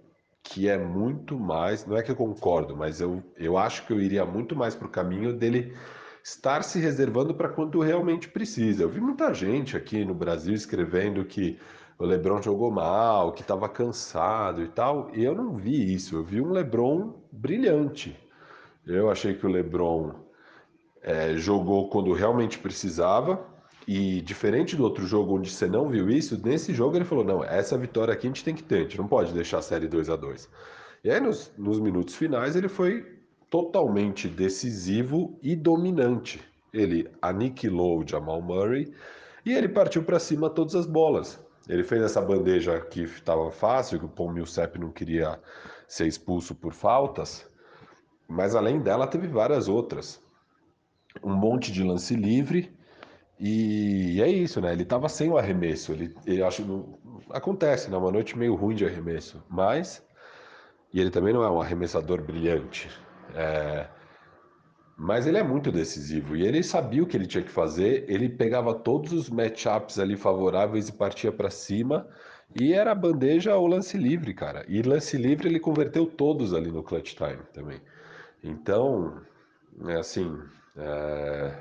que 0.43 0.67
é 0.67 0.77
muito 0.77 1.39
mais. 1.39 1.85
Não 1.85 1.97
é 1.97 2.03
que 2.03 2.11
eu 2.11 2.15
concordo, 2.15 2.75
mas 2.75 2.99
eu, 2.99 3.23
eu 3.37 3.57
acho 3.57 3.85
que 3.85 3.93
eu 3.93 3.99
iria 3.99 4.25
muito 4.25 4.55
mais 4.55 4.75
para 4.75 4.87
o 4.87 4.91
caminho 4.91 5.33
dele 5.33 5.75
estar 6.23 6.63
se 6.63 6.79
reservando 6.79 7.33
para 7.33 7.49
quando 7.49 7.79
realmente 7.81 8.29
precisa. 8.29 8.83
Eu 8.83 8.89
vi 8.89 9.01
muita 9.01 9.33
gente 9.33 9.75
aqui 9.75 10.05
no 10.05 10.13
Brasil 10.13 10.53
escrevendo 10.53 11.25
que 11.25 11.59
o 11.97 12.05
LeBron 12.05 12.41
jogou 12.41 12.71
mal, 12.71 13.31
que 13.31 13.41
estava 13.41 13.69
cansado 13.69 14.63
e 14.63 14.67
tal. 14.67 15.09
E 15.13 15.23
eu 15.23 15.35
não 15.35 15.55
vi 15.55 15.93
isso. 15.93 16.15
Eu 16.15 16.23
vi 16.23 16.41
um 16.41 16.51
LeBron 16.51 17.13
brilhante. 17.31 18.17
Eu 18.85 19.09
achei 19.09 19.33
que 19.33 19.45
o 19.45 19.49
LeBron 19.49 20.13
é, 21.01 21.35
jogou 21.35 21.89
quando 21.89 22.11
realmente 22.13 22.57
precisava. 22.57 23.45
E 23.87 24.21
diferente 24.21 24.75
do 24.75 24.83
outro 24.83 25.05
jogo 25.05 25.35
onde 25.37 25.51
você 25.51 25.67
não 25.67 25.89
viu 25.89 26.09
isso, 26.09 26.39
nesse 26.41 26.73
jogo 26.73 26.95
ele 26.95 27.03
falou: 27.03 27.23
não, 27.23 27.43
essa 27.43 27.77
vitória 27.77 28.13
aqui 28.13 28.27
a 28.27 28.29
gente 28.29 28.43
tem 28.43 28.55
que 28.55 28.63
ter, 28.63 28.77
a 28.77 28.81
gente 28.83 28.97
não 28.97 29.07
pode 29.07 29.33
deixar 29.33 29.57
a 29.57 29.61
série 29.61 29.89
2 29.89 30.09
a 30.09 30.15
2 30.15 30.49
E 31.03 31.11
aí 31.11 31.19
nos, 31.19 31.51
nos 31.57 31.81
minutos 31.81 32.15
finais 32.15 32.55
ele 32.55 32.69
foi 32.69 33.05
totalmente 33.49 34.27
decisivo 34.27 35.37
e 35.43 35.53
dominante. 35.55 36.41
Ele 36.73 37.09
aniquilou 37.21 37.99
o 37.99 38.07
Jamal 38.07 38.41
Murray 38.41 38.93
e 39.45 39.51
ele 39.51 39.67
partiu 39.67 40.03
para 40.03 40.17
cima 40.17 40.49
todas 40.49 40.75
as 40.75 40.85
bolas. 40.85 41.39
Ele 41.67 41.83
fez 41.83 42.01
essa 42.01 42.21
bandeja 42.21 42.79
que 42.81 43.03
estava 43.03 43.49
fácil, 43.51 43.99
que 43.99 44.05
o 44.05 44.09
Paul 44.09 44.31
Millsap 44.31 44.77
não 44.77 44.91
queria 44.91 45.39
ser 45.87 46.07
expulso 46.07 46.53
por 46.53 46.73
faltas, 46.73 47.47
mas 48.27 48.55
além 48.55 48.79
dela 48.79 49.07
teve 49.07 49.27
várias 49.27 49.67
outras. 49.67 50.21
Um 51.23 51.33
monte 51.33 51.71
de 51.71 51.83
lance 51.83 52.15
livre 52.15 52.75
e 53.39 54.21
é 54.21 54.27
isso, 54.27 54.61
né? 54.61 54.71
Ele 54.71 54.83
estava 54.83 55.07
sem 55.09 55.29
o 55.29 55.37
arremesso. 55.37 55.91
Ele, 55.91 56.15
ele 56.25 56.43
acho 56.43 56.97
acontece, 57.29 57.89
né? 57.89 57.97
Uma 57.97 58.11
noite 58.11 58.37
meio 58.37 58.55
ruim 58.55 58.75
de 58.75 58.85
arremesso, 58.85 59.43
mas 59.49 60.03
e 60.93 60.99
ele 60.99 61.09
também 61.09 61.33
não 61.33 61.43
é 61.43 61.49
um 61.49 61.59
arremessador 61.59 62.21
brilhante. 62.21 62.89
É... 63.35 63.87
Mas 65.03 65.27
ele 65.27 65.37
é 65.37 65.43
muito 65.43 65.69
decisivo 65.69 66.33
e 66.33 66.47
ele 66.47 66.63
sabia 66.63 67.03
o 67.03 67.05
que 67.05 67.17
ele 67.17 67.27
tinha 67.27 67.43
que 67.43 67.51
fazer. 67.51 68.05
Ele 68.07 68.29
pegava 68.29 68.73
todos 68.73 69.11
os 69.11 69.29
matchups 69.29 69.99
ali 69.99 70.15
favoráveis 70.15 70.87
e 70.87 70.93
partia 70.93 71.29
para 71.29 71.49
cima. 71.49 72.07
E 72.57 72.71
era 72.71 72.95
bandeja 72.95 73.53
ou 73.57 73.67
lance 73.67 73.97
livre, 73.97 74.33
cara. 74.33 74.63
E 74.65 74.81
lance 74.81 75.17
livre 75.17 75.49
ele 75.49 75.59
converteu 75.59 76.05
todos 76.05 76.53
ali 76.53 76.71
no 76.71 76.81
clutch 76.81 77.15
time 77.15 77.43
também. 77.53 77.81
Então, 78.41 79.21
é 79.87 79.97
assim, 79.97 80.39
é... 80.77 81.53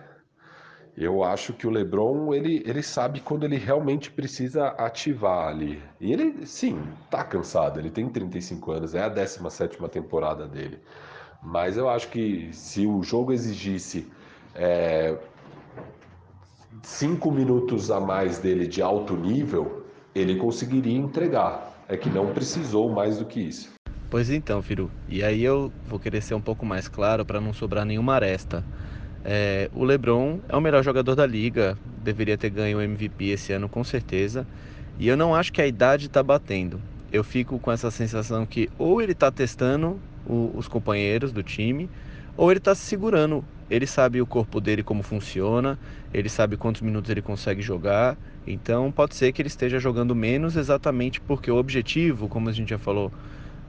eu 0.96 1.24
acho 1.24 1.52
que 1.52 1.66
o 1.66 1.70
LeBron 1.70 2.32
ele, 2.32 2.62
ele 2.64 2.82
sabe 2.82 3.20
quando 3.20 3.42
ele 3.42 3.56
realmente 3.56 4.08
precisa 4.08 4.68
ativar 4.68 5.48
ali. 5.48 5.82
E 6.00 6.12
ele, 6.12 6.46
sim, 6.46 6.80
tá 7.10 7.24
cansado. 7.24 7.80
Ele 7.80 7.90
tem 7.90 8.08
35 8.08 8.70
anos, 8.70 8.94
é 8.94 9.02
a 9.02 9.08
17 9.08 9.78
temporada 9.90 10.46
dele. 10.46 10.78
Mas 11.42 11.76
eu 11.76 11.88
acho 11.88 12.08
que 12.08 12.48
se 12.52 12.86
o 12.86 13.02
jogo 13.02 13.32
exigisse 13.32 14.06
é, 14.54 15.16
cinco 16.82 17.30
minutos 17.30 17.90
a 17.90 18.00
mais 18.00 18.38
dele 18.38 18.66
de 18.66 18.80
alto 18.80 19.16
nível, 19.16 19.84
ele 20.14 20.36
conseguiria 20.36 20.96
entregar. 20.96 21.70
É 21.88 21.96
que 21.96 22.08
não 22.08 22.32
precisou 22.32 22.90
mais 22.90 23.18
do 23.18 23.24
que 23.24 23.40
isso. 23.40 23.72
Pois 24.08 24.30
então, 24.30 24.62
Firu. 24.62 24.90
E 25.08 25.22
aí 25.22 25.42
eu 25.42 25.72
vou 25.88 25.98
querer 25.98 26.20
ser 26.20 26.34
um 26.34 26.40
pouco 26.40 26.64
mais 26.64 26.86
claro 26.86 27.24
para 27.24 27.40
não 27.40 27.52
sobrar 27.52 27.84
nenhuma 27.84 28.14
aresta. 28.14 28.64
É, 29.24 29.70
o 29.74 29.84
LeBron 29.84 30.38
é 30.48 30.56
o 30.56 30.60
melhor 30.60 30.82
jogador 30.82 31.14
da 31.14 31.26
liga, 31.26 31.78
deveria 32.02 32.36
ter 32.36 32.50
ganho 32.50 32.78
o 32.78 32.82
MVP 32.82 33.26
esse 33.26 33.52
ano 33.52 33.68
com 33.68 33.82
certeza. 33.82 34.46
E 34.98 35.08
eu 35.08 35.16
não 35.16 35.34
acho 35.34 35.52
que 35.52 35.62
a 35.62 35.66
idade 35.66 36.06
está 36.06 36.22
batendo. 36.22 36.80
Eu 37.10 37.24
fico 37.24 37.58
com 37.58 37.72
essa 37.72 37.90
sensação 37.90 38.46
que 38.46 38.70
ou 38.78 39.00
ele 39.00 39.12
está 39.12 39.30
testando 39.30 39.98
o, 40.26 40.52
os 40.54 40.68
companheiros 40.68 41.32
do 41.32 41.42
time, 41.42 41.88
ou 42.36 42.50
ele 42.50 42.58
está 42.58 42.74
se 42.74 42.82
segurando. 42.82 43.44
Ele 43.70 43.86
sabe 43.86 44.20
o 44.20 44.26
corpo 44.26 44.60
dele 44.60 44.82
como 44.82 45.02
funciona, 45.02 45.78
ele 46.12 46.28
sabe 46.28 46.56
quantos 46.56 46.82
minutos 46.82 47.10
ele 47.10 47.22
consegue 47.22 47.62
jogar. 47.62 48.16
Então 48.46 48.90
pode 48.92 49.14
ser 49.14 49.32
que 49.32 49.40
ele 49.40 49.48
esteja 49.48 49.78
jogando 49.78 50.14
menos 50.14 50.56
exatamente 50.56 51.20
porque 51.20 51.50
o 51.50 51.56
objetivo, 51.56 52.28
como 52.28 52.48
a 52.48 52.52
gente 52.52 52.70
já 52.70 52.78
falou 52.78 53.12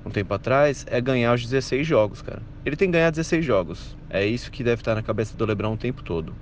um 0.05 0.09
tempo 0.09 0.33
atrás, 0.33 0.85
é 0.89 0.99
ganhar 0.99 1.33
os 1.33 1.43
16 1.43 1.87
jogos, 1.87 2.21
cara. 2.21 2.41
Ele 2.65 2.75
tem 2.75 2.89
que 2.89 2.93
ganhar 2.93 3.09
16 3.09 3.45
jogos. 3.45 3.95
É 4.09 4.25
isso 4.25 4.51
que 4.51 4.63
deve 4.63 4.81
estar 4.81 4.95
na 4.95 5.01
cabeça 5.01 5.37
do 5.37 5.45
Lebron 5.45 5.73
o 5.73 5.77
tempo 5.77 6.03
todo. 6.03 6.33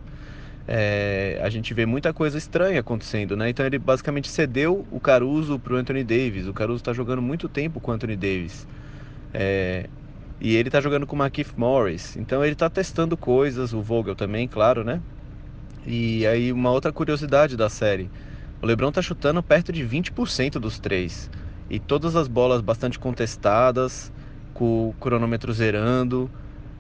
É, 0.67 1.39
a 1.43 1.49
gente 1.49 1.73
vê 1.73 1.85
muita 1.85 2.13
coisa 2.13 2.37
estranha 2.37 2.79
acontecendo, 2.79 3.35
né? 3.35 3.49
Então 3.49 3.65
ele 3.65 3.77
basicamente 3.77 4.29
cedeu 4.29 4.85
o 4.91 4.99
Caruso 4.99 5.59
para 5.59 5.73
o 5.73 5.75
Anthony 5.75 6.03
Davis. 6.03 6.47
O 6.47 6.53
Caruso 6.53 6.77
está 6.77 6.93
jogando 6.93 7.21
muito 7.21 7.49
tempo 7.49 7.79
com 7.79 7.91
o 7.91 7.93
Anthony 7.93 8.15
Davis. 8.15 8.67
É, 9.33 9.87
e 10.41 10.55
ele 10.55 10.71
tá 10.71 10.81
jogando 10.81 11.05
com 11.05 11.15
o 11.15 11.19
Markif 11.19 11.53
Morris. 11.55 12.17
Então 12.17 12.43
ele 12.43 12.55
tá 12.55 12.67
testando 12.67 13.15
coisas, 13.15 13.73
o 13.73 13.81
Vogel 13.81 14.15
também, 14.15 14.47
claro, 14.47 14.83
né? 14.83 14.99
E 15.85 16.25
aí 16.25 16.51
uma 16.51 16.71
outra 16.71 16.91
curiosidade 16.91 17.55
da 17.55 17.69
série. 17.69 18.09
O 18.59 18.65
LeBron 18.65 18.91
tá 18.91 19.03
chutando 19.03 19.41
perto 19.43 19.71
de 19.71 19.83
20% 19.83 20.53
dos 20.59 20.79
três. 20.79 21.29
E 21.69 21.79
todas 21.79 22.15
as 22.15 22.27
bolas 22.27 22.59
bastante 22.59 22.97
contestadas, 22.97 24.11
com 24.53 24.89
o 24.89 24.95
cronômetro 24.99 25.53
zerando. 25.53 26.29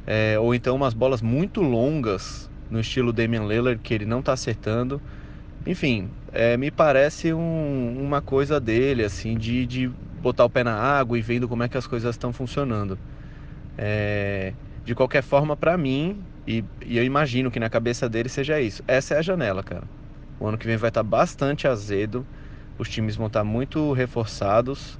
É, 0.07 0.39
ou 0.39 0.55
então 0.55 0.75
umas 0.75 0.95
bolas 0.95 1.21
muito 1.21 1.61
longas, 1.61 2.49
no 2.69 2.79
estilo 2.79 3.13
Damian 3.13 3.45
Lillard, 3.45 3.79
que 3.83 3.93
ele 3.93 4.05
não 4.05 4.23
tá 4.23 4.33
acertando. 4.33 4.99
Enfim, 5.67 6.09
é, 6.33 6.57
me 6.57 6.71
parece 6.71 7.31
um, 7.31 7.95
uma 8.01 8.21
coisa 8.21 8.59
dele, 8.59 9.03
assim, 9.03 9.37
de, 9.37 9.67
de 9.67 9.87
botar 10.19 10.45
o 10.45 10.49
pé 10.49 10.63
na 10.63 10.73
água 10.73 11.17
e 11.17 11.21
vendo 11.21 11.47
como 11.47 11.61
é 11.61 11.69
que 11.69 11.77
as 11.77 11.85
coisas 11.85 12.15
estão 12.15 12.33
funcionando. 12.33 12.97
É, 13.77 14.53
de 14.85 14.93
qualquer 14.95 15.23
forma, 15.23 15.55
para 15.55 15.77
mim, 15.77 16.23
e, 16.47 16.63
e, 16.85 16.97
eu 16.97 17.03
imagino 17.03 17.51
que 17.51 17.59
na 17.59 17.69
cabeça 17.69 18.09
dele 18.09 18.29
seja 18.29 18.59
isso, 18.59 18.83
essa 18.87 19.15
é 19.15 19.17
a 19.17 19.21
janela, 19.21 19.63
cara. 19.63 19.83
O 20.39 20.47
ano 20.47 20.57
que 20.57 20.65
vem 20.65 20.77
vai 20.77 20.89
estar 20.89 21.03
tá 21.03 21.09
bastante 21.09 21.67
azedo, 21.67 22.25
os 22.77 22.89
times 22.89 23.15
vão 23.15 23.27
estar 23.27 23.41
tá 23.41 23.43
muito 23.43 23.93
reforçados. 23.93 24.99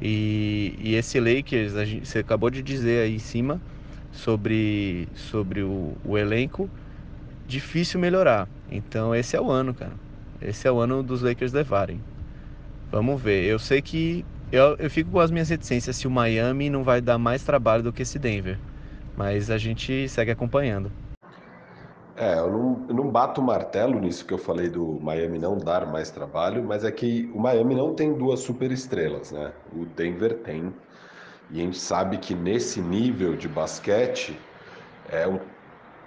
E, 0.00 0.74
e 0.78 0.94
esse 0.94 1.18
Lakers, 1.18 1.72
gente, 1.88 2.06
você 2.06 2.18
acabou 2.20 2.50
de 2.50 2.62
dizer 2.62 3.04
aí 3.04 3.16
em 3.16 3.18
cima 3.18 3.60
sobre, 4.12 5.08
sobre 5.14 5.62
o, 5.62 5.96
o 6.04 6.16
elenco, 6.16 6.70
difícil 7.46 7.98
melhorar. 7.98 8.48
Então 8.70 9.14
esse 9.14 9.36
é 9.36 9.40
o 9.40 9.50
ano, 9.50 9.74
cara. 9.74 9.92
Esse 10.40 10.68
é 10.68 10.72
o 10.72 10.78
ano 10.78 11.02
dos 11.02 11.22
Lakers 11.22 11.52
levarem. 11.52 12.00
Vamos 12.90 13.20
ver. 13.20 13.44
Eu 13.44 13.58
sei 13.58 13.82
que 13.82 14.24
eu, 14.50 14.76
eu 14.78 14.90
fico 14.90 15.10
com 15.12 15.20
as 15.20 15.30
minhas 15.30 15.48
reticências 15.48 15.96
se 15.96 16.06
o 16.06 16.10
Miami 16.10 16.70
não 16.70 16.84
vai 16.84 17.00
dar 17.00 17.18
mais 17.18 17.44
trabalho 17.44 17.82
do 17.82 17.92
que 17.92 18.02
esse 18.02 18.18
Denver. 18.18 18.62
Mas 19.14 19.50
a 19.50 19.58
gente 19.58 20.08
segue 20.08 20.30
acompanhando. 20.30 20.96
É, 22.18 22.38
eu 22.38 22.50
não, 22.50 22.86
eu 22.88 22.94
não 22.94 23.10
bato 23.10 23.40
o 23.42 23.44
martelo 23.44 24.00
nisso 24.00 24.24
que 24.26 24.32
eu 24.32 24.38
falei 24.38 24.70
do 24.70 24.98
Miami 25.00 25.38
não 25.38 25.62
dar 25.62 25.86
mais 25.86 26.10
trabalho, 26.10 26.64
mas 26.64 26.82
é 26.82 26.90
que 26.90 27.30
o 27.34 27.38
Miami 27.38 27.74
não 27.74 27.94
tem 27.94 28.16
duas 28.16 28.40
super 28.40 28.72
estrelas, 28.72 29.30
né? 29.32 29.54
O 29.70 29.84
Denver 29.84 30.42
tem. 30.42 30.74
E 31.50 31.60
a 31.60 31.64
gente 31.64 31.78
sabe 31.78 32.18
que 32.18 32.34
nesse 32.34 32.82
nível 32.82 33.36
de 33.36 33.48
basquete 33.48 34.48
é 35.04 35.26
o 35.28 35.40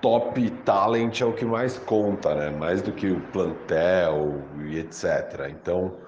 top 0.01 0.49
talent 0.63 1.21
é 1.21 1.25
o 1.25 1.33
que 1.33 1.45
mais 1.45 1.77
conta, 1.79 2.35
né? 2.35 2.51
Mais 2.51 2.81
do 2.81 2.93
que 2.93 3.09
o 3.11 3.21
plantel 3.21 4.51
e 4.55 4.77
etc. 4.79 5.49
Então, 5.49 6.01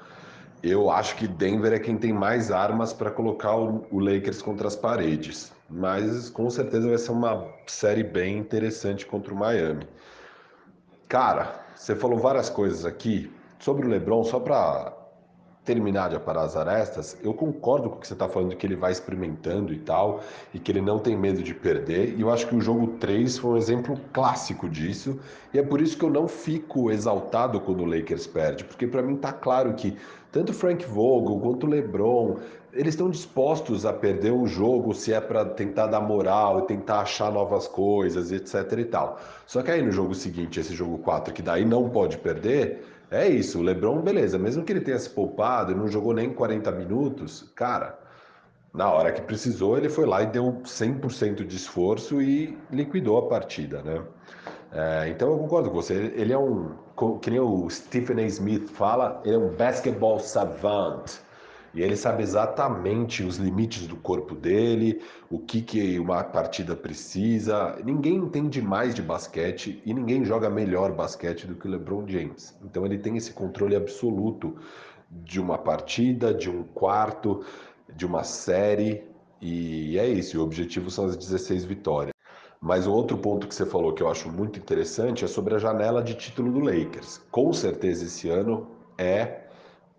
eu 0.63 0.91
acho 0.91 1.15
que 1.15 1.27
Denver 1.27 1.73
é 1.73 1.79
quem 1.79 1.97
tem 1.97 2.13
mais 2.13 2.51
armas 2.51 2.93
para 2.93 3.09
colocar 3.09 3.55
o, 3.55 3.99
Lakers 3.99 4.41
contra 4.41 4.67
as 4.67 4.75
paredes. 4.75 5.51
Mas 5.69 6.29
com 6.29 6.49
certeza 6.49 6.87
vai 6.87 6.97
ser 6.97 7.11
uma 7.11 7.47
série 7.65 8.03
bem 8.03 8.37
interessante 8.37 9.05
contra 9.05 9.33
o 9.33 9.37
Miami. 9.37 9.87
Cara, 11.07 11.65
você 11.75 11.95
falou 11.95 12.19
várias 12.19 12.49
coisas 12.49 12.85
aqui 12.85 13.31
sobre 13.59 13.85
o 13.85 13.89
LeBron, 13.89 14.23
só 14.23 14.39
para 14.39 15.00
terminar 15.63 16.09
de 16.09 16.15
aparar 16.15 16.43
as 16.43 16.55
arestas, 16.55 17.17
eu 17.23 17.33
concordo 17.33 17.89
com 17.89 17.97
o 17.97 17.99
que 17.99 18.07
você 18.07 18.13
está 18.13 18.27
falando, 18.27 18.55
que 18.55 18.65
ele 18.65 18.75
vai 18.75 18.91
experimentando 18.91 19.71
e 19.71 19.77
tal, 19.77 20.21
e 20.53 20.59
que 20.59 20.71
ele 20.71 20.81
não 20.81 20.97
tem 20.97 21.15
medo 21.15 21.43
de 21.43 21.53
perder. 21.53 22.15
E 22.17 22.21
eu 22.21 22.31
acho 22.31 22.47
que 22.47 22.55
o 22.55 22.61
jogo 22.61 22.87
3 22.99 23.37
foi 23.37 23.51
um 23.51 23.57
exemplo 23.57 23.99
clássico 24.11 24.67
disso, 24.67 25.19
e 25.53 25.59
é 25.59 25.63
por 25.63 25.79
isso 25.79 25.97
que 25.97 26.03
eu 26.03 26.09
não 26.09 26.27
fico 26.27 26.89
exaltado 26.89 27.61
quando 27.61 27.83
o 27.83 27.85
Lakers 27.85 28.25
perde, 28.25 28.63
porque 28.63 28.87
para 28.87 29.03
mim 29.03 29.15
tá 29.15 29.31
claro 29.31 29.73
que 29.73 29.95
tanto 30.31 30.53
Frank 30.53 30.85
Vogel 30.85 31.39
quanto 31.39 31.67
o 31.67 31.69
LeBron, 31.69 32.37
eles 32.73 32.93
estão 32.93 33.09
dispostos 33.09 33.85
a 33.85 33.91
perder 33.91 34.31
um 34.31 34.47
jogo 34.47 34.93
se 34.93 35.13
é 35.13 35.19
para 35.19 35.43
tentar 35.43 35.87
dar 35.87 35.99
moral 35.99 36.59
e 36.59 36.61
tentar 36.67 37.01
achar 37.01 37.29
novas 37.31 37.67
coisas, 37.67 38.31
etc 38.31 38.79
e 38.79 38.85
tal. 38.85 39.19
Só 39.45 39.61
que 39.61 39.69
aí 39.69 39.81
no 39.81 39.91
jogo 39.91 40.15
seguinte, 40.15 40.59
esse 40.59 40.73
jogo 40.73 40.97
4, 40.99 41.33
que 41.33 41.41
daí 41.41 41.65
não 41.65 41.89
pode 41.89 42.17
perder, 42.17 42.81
é 43.11 43.27
isso, 43.27 43.59
o 43.59 43.61
LeBron, 43.61 44.01
beleza, 44.01 44.39
mesmo 44.39 44.63
que 44.63 44.71
ele 44.71 44.81
tenha 44.81 44.97
se 44.97 45.09
poupado 45.09 45.75
não 45.75 45.87
jogou 45.87 46.13
nem 46.13 46.33
40 46.33 46.71
minutos, 46.71 47.51
cara, 47.55 47.99
na 48.73 48.89
hora 48.89 49.11
que 49.11 49.21
precisou, 49.21 49.77
ele 49.77 49.89
foi 49.89 50.05
lá 50.05 50.23
e 50.23 50.27
deu 50.27 50.61
100% 50.63 51.45
de 51.45 51.55
esforço 51.57 52.21
e 52.21 52.57
liquidou 52.71 53.17
a 53.17 53.27
partida, 53.27 53.81
né? 53.81 54.01
É, 54.71 55.09
então 55.09 55.29
eu 55.29 55.37
concordo 55.37 55.69
com 55.69 55.75
você, 55.75 56.13
ele 56.15 56.31
é 56.31 56.37
um, 56.37 56.73
que 57.21 57.29
nem 57.29 57.41
o 57.41 57.69
Stephen 57.69 58.23
A. 58.23 58.27
Smith 58.27 58.69
fala, 58.69 59.21
ele 59.25 59.35
é 59.35 59.37
um 59.37 59.49
basketball 59.49 60.19
savant. 60.19 61.19
E 61.73 61.81
ele 61.81 61.95
sabe 61.95 62.21
exatamente 62.21 63.23
os 63.23 63.37
limites 63.37 63.87
do 63.87 63.95
corpo 63.95 64.35
dele, 64.35 65.01
o 65.29 65.39
que, 65.39 65.61
que 65.61 65.97
uma 65.99 66.23
partida 66.23 66.75
precisa. 66.75 67.77
Ninguém 67.83 68.15
entende 68.15 68.61
mais 68.61 68.93
de 68.93 69.01
basquete 69.01 69.81
e 69.85 69.93
ninguém 69.93 70.25
joga 70.25 70.49
melhor 70.49 70.91
basquete 70.91 71.47
do 71.47 71.55
que 71.55 71.67
o 71.67 71.71
LeBron 71.71 72.07
James. 72.07 72.57
Então 72.63 72.85
ele 72.85 72.97
tem 72.97 73.15
esse 73.15 73.31
controle 73.31 73.75
absoluto 73.75 74.57
de 75.09 75.39
uma 75.39 75.57
partida, 75.57 76.33
de 76.33 76.49
um 76.49 76.63
quarto, 76.63 77.43
de 77.95 78.05
uma 78.05 78.23
série. 78.23 79.03
E 79.41 79.97
é 79.97 80.07
isso, 80.07 80.39
o 80.39 80.43
objetivo 80.43 80.91
são 80.91 81.05
as 81.05 81.15
16 81.15 81.63
vitórias. 81.63 82.11
Mas 82.59 82.85
o 82.85 82.91
outro 82.93 83.17
ponto 83.17 83.47
que 83.47 83.55
você 83.55 83.65
falou 83.65 83.93
que 83.93 84.03
eu 84.03 84.09
acho 84.09 84.29
muito 84.29 84.59
interessante 84.59 85.25
é 85.25 85.27
sobre 85.27 85.55
a 85.55 85.57
janela 85.57 86.03
de 86.03 86.13
título 86.13 86.51
do 86.51 86.59
Lakers. 86.59 87.19
Com 87.31 87.51
certeza 87.53 88.05
esse 88.05 88.29
ano 88.29 88.67
é 88.97 89.41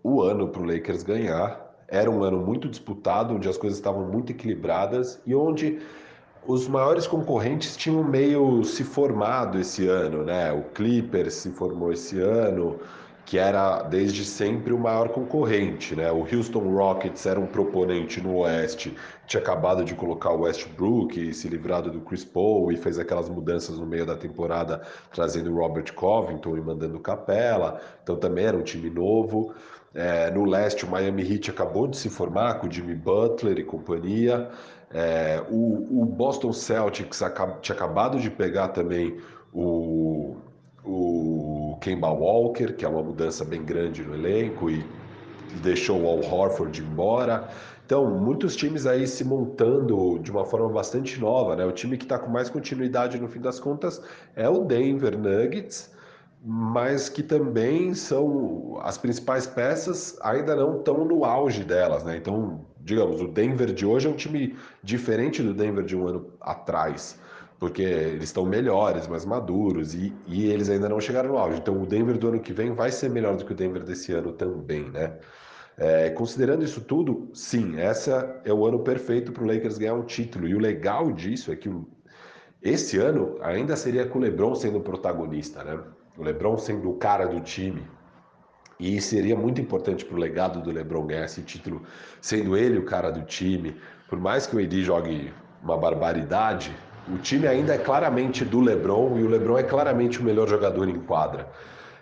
o 0.03 0.21
ano 0.21 0.49
para 0.49 0.61
o 0.61 0.65
Lakers 0.65 1.01
ganhar. 1.01 1.73
Era 1.87 2.11
um 2.11 2.23
ano 2.23 2.37
muito 2.37 2.67
disputado, 2.67 3.33
onde 3.33 3.47
as 3.47 3.57
coisas 3.57 3.79
estavam 3.79 4.05
muito 4.05 4.31
equilibradas 4.31 5.21
e 5.25 5.33
onde 5.33 5.79
os 6.45 6.67
maiores 6.67 7.07
concorrentes 7.07 7.77
tinham 7.77 8.03
meio 8.03 8.63
se 8.65 8.83
formado 8.83 9.59
esse 9.59 9.87
ano, 9.87 10.23
né? 10.23 10.51
O 10.51 10.63
Clippers 10.73 11.35
se 11.35 11.51
formou 11.51 11.91
esse 11.93 12.19
ano, 12.19 12.79
que 13.25 13.37
era 13.37 13.83
desde 13.83 14.25
sempre 14.25 14.73
o 14.73 14.79
maior 14.79 15.09
concorrente, 15.09 15.95
né? 15.95 16.11
O 16.11 16.19
Houston 16.19 16.75
Rockets 16.75 17.25
era 17.25 17.39
um 17.39 17.47
proponente 17.47 18.19
no 18.19 18.39
Oeste, 18.39 18.93
tinha 19.25 19.41
acabado 19.41 19.85
de 19.85 19.95
colocar 19.95 20.31
o 20.31 20.41
Westbrook 20.41 21.29
e 21.29 21.33
se 21.33 21.47
livrado 21.47 21.89
do 21.89 22.01
Chris 22.01 22.25
Paul 22.25 22.71
e 22.71 22.75
fez 22.75 22.99
aquelas 22.99 23.29
mudanças 23.29 23.79
no 23.79 23.85
meio 23.85 24.05
da 24.05 24.17
temporada, 24.17 24.81
trazendo 25.13 25.51
o 25.51 25.55
Robert 25.55 25.93
Covington 25.93 26.57
e 26.57 26.61
mandando 26.61 26.99
Capela, 26.99 27.79
então 28.03 28.17
também 28.17 28.45
era 28.45 28.57
um 28.57 28.63
time 28.63 28.89
novo. 28.89 29.53
É, 29.93 30.31
no 30.31 30.45
Leste, 30.45 30.85
o 30.85 30.89
Miami 30.89 31.21
Heat 31.21 31.51
acabou 31.51 31.87
de 31.87 31.97
se 31.97 32.09
formar 32.09 32.55
com 32.55 32.67
o 32.67 32.71
Jimmy 32.71 32.95
Butler 32.95 33.59
e 33.59 33.63
companhia. 33.63 34.49
É, 34.91 35.41
o, 35.49 36.01
o, 36.01 36.05
Boston 36.05 36.51
Celtics 36.51 37.21
tinha 37.61 37.75
acabado 37.75 38.19
de 38.19 38.29
pegar 38.29 38.69
também 38.69 39.17
o 39.53 40.35
o 40.83 41.77
Kemba 41.79 42.09
Walker, 42.09 42.73
que 42.73 42.83
é 42.83 42.87
uma 42.87 43.01
mudança 43.01 43.45
bem 43.45 43.63
grande 43.63 44.03
no 44.03 44.13
elenco, 44.13 44.69
e 44.69 44.83
deixou 45.61 46.01
o 46.01 46.07
Al 46.07 46.19
Horford 46.19 46.81
embora. 46.81 47.47
Então, 47.85 48.09
muitos 48.09 48.55
times 48.55 48.85
aí 48.85 49.05
se 49.07 49.23
montando 49.23 50.17
de 50.19 50.31
uma 50.31 50.45
forma 50.45 50.69
bastante 50.69 51.19
nova, 51.19 51.55
né? 51.55 51.65
O 51.65 51.71
time 51.71 51.97
que 51.97 52.05
está 52.05 52.17
com 52.17 52.29
mais 52.29 52.49
continuidade 52.49 53.19
no 53.19 53.27
fim 53.27 53.39
das 53.39 53.59
contas 53.59 54.01
é 54.35 54.47
o 54.47 54.63
Denver 54.63 55.17
Nuggets, 55.17 55.92
mas 56.45 57.07
que 57.07 57.23
também 57.23 57.93
são 57.93 58.77
as 58.81 58.97
principais 58.97 59.47
peças 59.47 60.17
ainda 60.21 60.55
não 60.55 60.77
estão 60.79 61.05
no 61.05 61.23
auge 61.23 61.63
delas, 61.63 62.03
né? 62.03 62.17
Então, 62.17 62.65
digamos, 62.81 63.21
o 63.21 63.27
Denver 63.29 63.73
de 63.73 63.85
hoje 63.85 64.07
é 64.07 64.09
um 64.09 64.15
time 64.15 64.55
diferente 64.83 65.41
do 65.41 65.53
Denver 65.53 65.85
de 65.85 65.95
um 65.95 66.07
ano 66.07 66.33
atrás 66.41 67.17
porque 67.63 67.81
eles 67.81 68.25
estão 68.25 68.45
melhores, 68.45 69.07
mais 69.07 69.23
maduros 69.23 69.93
e, 69.93 70.13
e, 70.27 70.47
eles 70.47 70.69
ainda 70.69 70.89
não 70.89 70.99
chegaram 70.99 71.29
no 71.29 71.37
auge. 71.37 71.59
Então 71.59 71.81
o 71.81 71.85
Denver 71.85 72.17
do 72.17 72.27
ano 72.27 72.41
que 72.41 72.51
vem 72.51 72.73
vai 72.73 72.91
ser 72.91 73.09
melhor 73.09 73.37
do 73.37 73.45
que 73.45 73.53
o 73.53 73.55
Denver 73.55 73.81
desse 73.81 74.11
ano 74.11 74.33
também, 74.33 74.89
né? 74.89 75.17
É, 75.77 76.09
considerando 76.09 76.65
isso 76.65 76.81
tudo, 76.81 77.29
sim, 77.33 77.79
essa 77.79 78.41
é 78.43 78.53
o 78.53 78.65
ano 78.65 78.79
perfeito 78.79 79.31
para 79.31 79.43
o 79.43 79.47
Lakers 79.47 79.77
ganhar 79.77 79.93
um 79.93 80.03
título. 80.03 80.45
E 80.45 80.53
o 80.53 80.59
legal 80.59 81.09
disso 81.13 81.53
é 81.53 81.55
que 81.55 81.69
esse 82.61 82.97
ano 82.97 83.37
ainda 83.41 83.77
seria 83.77 84.05
com 84.05 84.19
o 84.19 84.21
LeBron 84.21 84.55
sendo 84.55 84.81
protagonista, 84.81 85.63
né? 85.63 85.79
O 86.17 86.23
LeBron 86.23 86.57
sendo 86.57 86.89
o 86.89 86.95
cara 86.95 87.25
do 87.25 87.39
time. 87.41 87.81
E 88.79 88.99
seria 89.01 89.35
muito 89.35 89.61
importante 89.61 90.05
para 90.05 90.15
o 90.15 90.19
legado 90.19 90.61
do 90.61 90.71
LeBron 90.71 91.07
ganhar 91.07 91.25
esse 91.25 91.41
título, 91.41 91.81
sendo 92.21 92.55
ele 92.57 92.77
o 92.77 92.85
cara 92.85 93.11
do 93.11 93.21
time. 93.23 93.75
Por 94.09 94.19
mais 94.19 94.45
que 94.45 94.55
o 94.55 94.59
AD 94.59 94.83
jogue 94.83 95.33
uma 95.63 95.77
barbaridade, 95.77 96.75
o 97.13 97.17
time 97.17 97.47
ainda 97.47 97.73
é 97.73 97.77
claramente 97.77 98.45
do 98.45 98.59
LeBron 98.59 99.17
e 99.17 99.23
o 99.23 99.27
LeBron 99.27 99.57
é 99.57 99.63
claramente 99.63 100.19
o 100.19 100.23
melhor 100.23 100.47
jogador 100.47 100.87
em 100.87 100.99
quadra. 100.99 101.49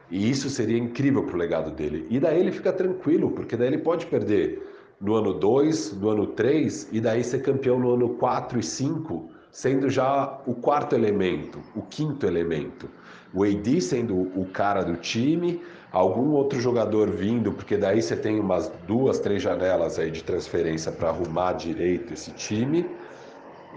E 0.10 0.30
isso 0.30 0.50
seria 0.50 0.78
incrível 0.78 1.24
para 1.24 1.36
o 1.36 1.40
legado 1.40 1.72
dele. 1.72 2.06
E 2.10 2.20
daí 2.20 2.40
ele 2.40 2.52
fica 2.52 2.74
tranquilo, 2.74 3.32
porque 3.32 3.56
daí 3.56 3.68
ele 3.68 3.78
pode 3.78 4.06
perder 4.08 4.62
no 5.00 5.16
ano 5.16 5.34
2, 5.34 5.94
no 5.94 6.10
ano 6.10 6.28
3 6.28 6.90
e 6.92 7.00
daí 7.00 7.24
ser 7.24 7.42
campeão 7.42 7.80
no 7.80 7.94
ano 7.94 8.10
4 8.10 8.60
e 8.60 8.64
5, 8.64 9.30
sendo 9.52 9.90
já 9.90 10.40
o 10.46 10.54
quarto 10.54 10.94
elemento, 10.94 11.60
o 11.76 11.82
quinto 11.82 12.28
elemento. 12.28 12.90
O 13.34 13.44
AD 13.44 13.82
sendo 13.82 14.16
o 14.40 14.46
cara 14.46 14.84
do 14.84 14.96
time, 14.98 15.62
algum 15.92 16.32
outro 16.32 16.60
jogador 16.60 17.10
vindo, 17.10 17.52
porque 17.52 17.78
daí 17.78 18.02
você 18.02 18.16
tem 18.16 18.40
umas 18.40 18.70
duas, 18.88 19.20
três 19.20 19.42
janelas 19.42 19.98
aí 20.00 20.12
de 20.12 20.24
transferência 20.24 20.92
para 20.92 21.10
arrumar 21.10 21.54
direito 21.54 22.14
esse 22.14 22.32
time. 22.32 22.86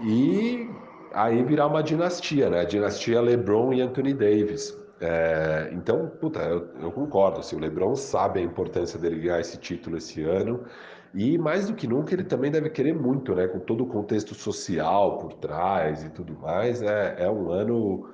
E 0.03 0.69
aí 1.13 1.43
virar 1.43 1.67
uma 1.67 1.81
dinastia, 1.81 2.49
né? 2.49 2.61
A 2.61 2.65
dinastia 2.65 3.21
LeBron 3.21 3.73
e 3.73 3.81
Anthony 3.81 4.13
Davis. 4.13 4.77
É, 4.99 5.69
então, 5.73 6.07
puta, 6.21 6.39
eu, 6.41 6.67
eu, 6.81 6.91
concordo. 6.91 7.39
Assim, 7.39 7.55
o 7.55 7.59
LeBron 7.59 7.95
sabe 7.95 8.39
a 8.39 8.43
importância 8.43 8.99
dele 8.99 9.19
ganhar 9.19 9.39
esse 9.39 9.57
título 9.57 9.97
esse 9.97 10.23
ano. 10.23 10.63
E 11.13 11.37
mais 11.37 11.67
do 11.67 11.73
que 11.73 11.87
nunca, 11.87 12.13
ele 12.13 12.23
também 12.23 12.51
deve 12.51 12.69
querer 12.69 12.93
muito, 12.93 13.33
né? 13.33 13.47
Com 13.47 13.59
todo 13.59 13.83
o 13.83 13.87
contexto 13.87 14.35
social 14.35 15.17
por 15.17 15.33
trás 15.33 16.03
e 16.03 16.09
tudo 16.09 16.33
mais. 16.39 16.81
É, 16.81 17.15
é 17.19 17.29
um 17.29 17.51
ano, 17.51 18.09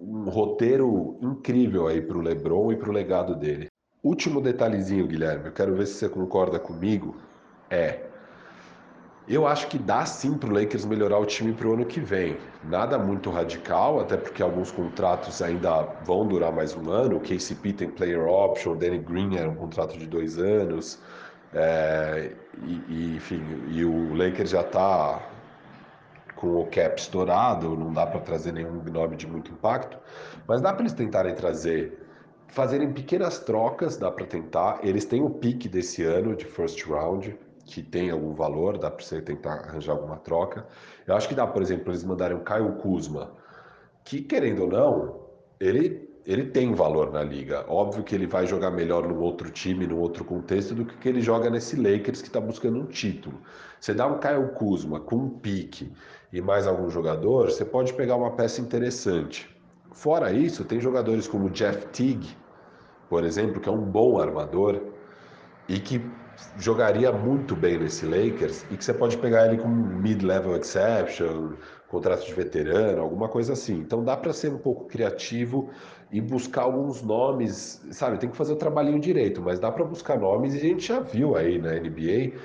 um 0.00 0.28
roteiro 0.28 1.18
incrível 1.20 1.86
aí 1.86 2.00
para 2.00 2.16
o 2.16 2.20
LeBron 2.20 2.72
e 2.72 2.76
para 2.76 2.90
o 2.90 2.92
legado 2.92 3.34
dele. 3.34 3.68
Último 4.02 4.40
detalhezinho, 4.40 5.06
Guilherme, 5.06 5.46
eu 5.46 5.52
quero 5.52 5.74
ver 5.74 5.86
se 5.86 5.94
você 5.94 6.08
concorda 6.08 6.58
comigo. 6.58 7.16
É, 7.68 8.08
eu 9.28 9.46
acho 9.46 9.66
que 9.66 9.76
dá 9.76 10.06
sim 10.06 10.38
para 10.38 10.48
o 10.48 10.52
Lakers 10.52 10.86
melhorar 10.86 11.18
o 11.18 11.26
time 11.26 11.52
para 11.52 11.68
o 11.68 11.74
ano 11.74 11.84
que 11.84 12.00
vem. 12.00 12.38
Nada 12.64 12.98
muito 12.98 13.28
radical, 13.28 14.00
até 14.00 14.16
porque 14.16 14.42
alguns 14.42 14.70
contratos 14.70 15.42
ainda 15.42 15.82
vão 16.04 16.26
durar 16.26 16.50
mais 16.50 16.74
um 16.74 16.90
ano. 16.90 17.16
O 17.16 17.20
KCP 17.20 17.74
tem 17.74 17.90
player 17.90 18.26
option, 18.26 18.72
o 18.72 18.76
Danny 18.76 18.98
Green 18.98 19.36
era 19.36 19.50
um 19.50 19.54
contrato 19.54 19.98
de 19.98 20.06
dois 20.06 20.38
anos. 20.38 20.98
É, 21.52 22.32
e, 22.62 22.82
e, 22.88 23.16
enfim, 23.16 23.42
e 23.68 23.84
o 23.84 24.14
Lakers 24.14 24.50
já 24.50 24.62
está 24.62 25.27
com 26.40 26.60
o 26.60 26.66
cap 26.66 27.00
estourado, 27.00 27.76
não 27.76 27.92
dá 27.92 28.06
para 28.06 28.20
trazer 28.20 28.52
nenhum 28.52 28.82
nome 28.84 29.16
de 29.16 29.26
muito 29.26 29.50
impacto, 29.50 29.98
mas 30.46 30.60
dá 30.60 30.72
para 30.72 30.82
eles 30.82 30.92
tentarem 30.92 31.34
trazer, 31.34 31.98
fazerem 32.48 32.92
pequenas 32.92 33.38
trocas, 33.40 33.96
dá 33.96 34.10
para 34.10 34.24
tentar. 34.24 34.78
Eles 34.82 35.04
têm 35.04 35.22
o 35.22 35.30
pique 35.30 35.68
desse 35.68 36.04
ano 36.04 36.36
de 36.36 36.44
first 36.44 36.84
round, 36.86 37.36
que 37.64 37.82
tem 37.82 38.10
algum 38.10 38.32
valor, 38.34 38.78
dá 38.78 38.90
para 38.90 39.04
você 39.04 39.20
tentar 39.20 39.54
arranjar 39.54 39.92
alguma 39.92 40.16
troca. 40.16 40.66
Eu 41.06 41.14
acho 41.14 41.28
que 41.28 41.34
dá, 41.34 41.46
por 41.46 41.60
exemplo, 41.60 41.90
eles 41.90 42.04
mandarem 42.04 42.36
o 42.36 42.40
Caio 42.40 42.72
Kuzma, 42.76 43.32
que 44.04 44.22
querendo 44.22 44.62
ou 44.62 44.68
não, 44.68 45.20
ele, 45.60 46.07
ele 46.28 46.44
tem 46.44 46.74
valor 46.74 47.10
na 47.10 47.22
liga. 47.22 47.64
Óbvio 47.66 48.04
que 48.04 48.14
ele 48.14 48.26
vai 48.26 48.46
jogar 48.46 48.70
melhor 48.70 49.08
num 49.08 49.18
outro 49.18 49.50
time, 49.50 49.86
num 49.86 49.98
outro 49.98 50.26
contexto, 50.26 50.74
do 50.74 50.84
que 50.84 51.08
ele 51.08 51.22
joga 51.22 51.48
nesse 51.48 51.74
Lakers 51.74 52.20
que 52.20 52.28
está 52.28 52.38
buscando 52.38 52.78
um 52.78 52.84
título. 52.84 53.40
Você 53.80 53.94
dá 53.94 54.06
um 54.06 54.18
Caio 54.18 54.48
Kuzma 54.48 55.00
com 55.00 55.16
um 55.16 55.30
pique 55.30 55.90
e 56.30 56.42
mais 56.42 56.66
algum 56.66 56.90
jogador, 56.90 57.50
você 57.50 57.64
pode 57.64 57.94
pegar 57.94 58.16
uma 58.16 58.32
peça 58.32 58.60
interessante. 58.60 59.48
Fora 59.92 60.30
isso, 60.30 60.66
tem 60.66 60.78
jogadores 60.78 61.26
como 61.26 61.48
Jeff 61.48 61.86
Teague, 61.86 62.36
por 63.08 63.24
exemplo, 63.24 63.58
que 63.58 63.68
é 63.70 63.72
um 63.72 63.80
bom 63.80 64.20
armador 64.20 64.82
e 65.66 65.80
que 65.80 65.98
jogaria 66.58 67.10
muito 67.10 67.56
bem 67.56 67.78
nesse 67.78 68.04
Lakers 68.04 68.66
e 68.70 68.76
que 68.76 68.84
você 68.84 68.92
pode 68.92 69.16
pegar 69.16 69.46
ele 69.46 69.56
como 69.56 69.74
mid-level 69.74 70.54
exception, 70.56 71.54
contrato 71.88 72.24
de 72.26 72.34
veterano, 72.34 73.00
alguma 73.00 73.28
coisa 73.28 73.54
assim. 73.54 73.74
Então 73.74 74.04
dá 74.04 74.16
para 74.16 74.32
ser 74.32 74.52
um 74.52 74.58
pouco 74.58 74.84
criativo 74.84 75.70
e 76.10 76.20
buscar 76.20 76.62
alguns 76.62 77.02
nomes, 77.02 77.82
sabe? 77.90 78.18
Tem 78.18 78.30
que 78.30 78.36
fazer 78.36 78.52
o 78.52 78.56
trabalhinho 78.56 78.98
direito, 78.98 79.42
mas 79.42 79.58
dá 79.58 79.70
para 79.70 79.84
buscar 79.84 80.18
nomes 80.18 80.54
e 80.54 80.58
a 80.58 80.60
gente 80.60 80.86
já 80.86 81.00
viu 81.00 81.36
aí 81.36 81.58
na 81.58 81.72
NBA 81.72 82.38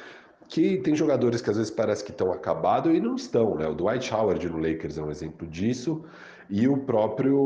que 0.48 0.78
tem 0.78 0.96
jogadores 0.96 1.42
que 1.42 1.50
às 1.50 1.58
vezes 1.58 1.72
parece 1.72 2.04
que 2.04 2.12
estão 2.12 2.32
acabados 2.32 2.94
e 2.94 3.00
não 3.00 3.16
estão, 3.16 3.56
né? 3.56 3.68
O 3.68 3.74
Dwight 3.74 4.14
Howard 4.14 4.48
no 4.50 4.58
Lakers 4.58 4.98
é 4.98 5.02
um 5.02 5.10
exemplo 5.10 5.48
disso 5.48 6.04
e 6.50 6.68
o 6.68 6.78
próprio 6.78 7.38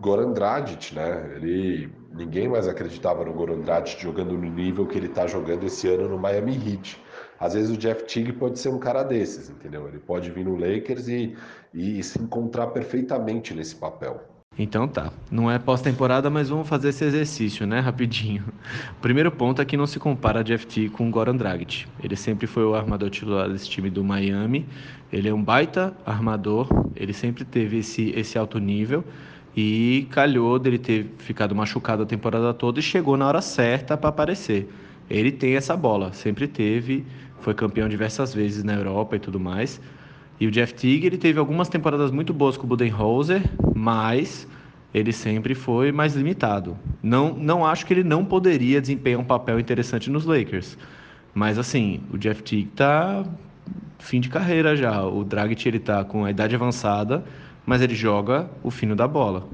Goran 0.00 0.32
Dragic, 0.32 0.94
né? 0.94 1.32
Ele 1.36 1.90
ninguém 2.14 2.48
mais 2.48 2.68
acreditava 2.68 3.24
no 3.24 3.32
Goran 3.32 3.60
Dragic 3.60 4.02
jogando 4.02 4.36
no 4.36 4.50
nível 4.50 4.86
que 4.86 4.98
ele 4.98 5.06
está 5.06 5.26
jogando 5.26 5.64
esse 5.64 5.88
ano 5.88 6.08
no 6.08 6.18
Miami 6.18 6.54
Heat. 6.54 7.00
Às 7.42 7.54
vezes 7.54 7.70
o 7.72 7.76
Jeff 7.76 8.04
Teague 8.04 8.32
pode 8.32 8.56
ser 8.60 8.68
um 8.68 8.78
cara 8.78 9.02
desses, 9.02 9.50
entendeu? 9.50 9.88
Ele 9.88 9.98
pode 9.98 10.30
vir 10.30 10.44
no 10.44 10.54
Lakers 10.54 11.08
e, 11.08 11.34
e 11.74 12.00
se 12.00 12.22
encontrar 12.22 12.68
perfeitamente 12.68 13.52
nesse 13.52 13.74
papel. 13.74 14.22
Então 14.56 14.86
tá, 14.86 15.12
não 15.28 15.50
é 15.50 15.58
pós-temporada, 15.58 16.30
mas 16.30 16.50
vamos 16.50 16.68
fazer 16.68 16.90
esse 16.90 17.04
exercício, 17.04 17.66
né, 17.66 17.80
rapidinho. 17.80 18.44
O 18.92 19.00
primeiro 19.00 19.32
ponto 19.32 19.60
é 19.60 19.64
que 19.64 19.76
não 19.76 19.88
se 19.88 19.98
compara 19.98 20.44
Jeff 20.44 20.64
T 20.68 20.88
com 20.90 21.10
Goran 21.10 21.34
Dragic. 21.34 21.86
Ele 22.00 22.14
sempre 22.14 22.46
foi 22.46 22.64
o 22.64 22.76
armador 22.76 23.10
titular 23.10 23.48
desse 23.48 23.68
time 23.68 23.90
do 23.90 24.04
Miami. 24.04 24.64
Ele 25.12 25.28
é 25.28 25.34
um 25.34 25.42
baita 25.42 25.92
armador, 26.06 26.68
ele 26.94 27.12
sempre 27.12 27.44
teve 27.44 27.78
esse, 27.78 28.10
esse 28.10 28.38
alto 28.38 28.60
nível 28.60 29.02
e 29.56 30.06
calhou 30.12 30.60
dele 30.60 30.78
ter 30.78 31.12
ficado 31.18 31.56
machucado 31.56 32.04
a 32.04 32.06
temporada 32.06 32.54
toda 32.54 32.78
e 32.78 32.82
chegou 32.82 33.16
na 33.16 33.26
hora 33.26 33.42
certa 33.42 33.96
para 33.96 34.10
aparecer. 34.10 34.70
Ele 35.10 35.30
tem 35.30 35.56
essa 35.56 35.76
bola, 35.76 36.12
sempre 36.12 36.48
teve, 36.48 37.04
foi 37.42 37.54
campeão 37.54 37.88
diversas 37.88 38.32
vezes 38.32 38.64
na 38.64 38.74
Europa 38.74 39.16
e 39.16 39.18
tudo 39.18 39.38
mais. 39.38 39.80
E 40.40 40.46
o 40.46 40.50
Jeff 40.50 40.74
Teague, 40.74 41.06
ele 41.06 41.18
teve 41.18 41.38
algumas 41.38 41.68
temporadas 41.68 42.10
muito 42.10 42.32
boas 42.32 42.56
com 42.56 42.64
o 42.64 42.66
Budenholzer, 42.66 43.42
mas 43.74 44.48
ele 44.94 45.12
sempre 45.12 45.54
foi 45.54 45.92
mais 45.92 46.14
limitado. 46.14 46.76
Não, 47.02 47.34
não 47.34 47.66
acho 47.66 47.84
que 47.86 47.92
ele 47.92 48.04
não 48.04 48.24
poderia 48.24 48.80
desempenhar 48.80 49.20
um 49.20 49.24
papel 49.24 49.58
interessante 49.60 50.10
nos 50.10 50.24
Lakers. 50.24 50.76
Mas 51.34 51.58
assim, 51.58 52.00
o 52.12 52.18
Jeff 52.18 52.42
Teague 52.42 52.70
tá 52.74 53.24
fim 53.98 54.20
de 54.20 54.28
carreira 54.28 54.76
já. 54.76 55.04
O 55.04 55.24
Dragic 55.24 55.66
ele 55.66 55.78
tá 55.78 56.04
com 56.04 56.24
a 56.24 56.30
idade 56.30 56.54
avançada, 56.54 57.24
mas 57.64 57.80
ele 57.80 57.94
joga 57.94 58.50
o 58.62 58.70
fino 58.70 58.94
da 58.94 59.08
bola. 59.08 59.48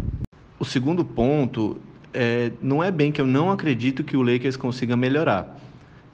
O 0.58 0.64
segundo 0.64 1.04
ponto 1.04 1.78
é, 2.12 2.50
não 2.60 2.82
é 2.82 2.90
bem 2.90 3.12
que 3.12 3.20
eu 3.20 3.26
não 3.26 3.50
acredito 3.50 4.02
que 4.02 4.16
o 4.16 4.22
Lakers 4.22 4.56
consiga 4.56 4.96
melhorar. 4.96 5.56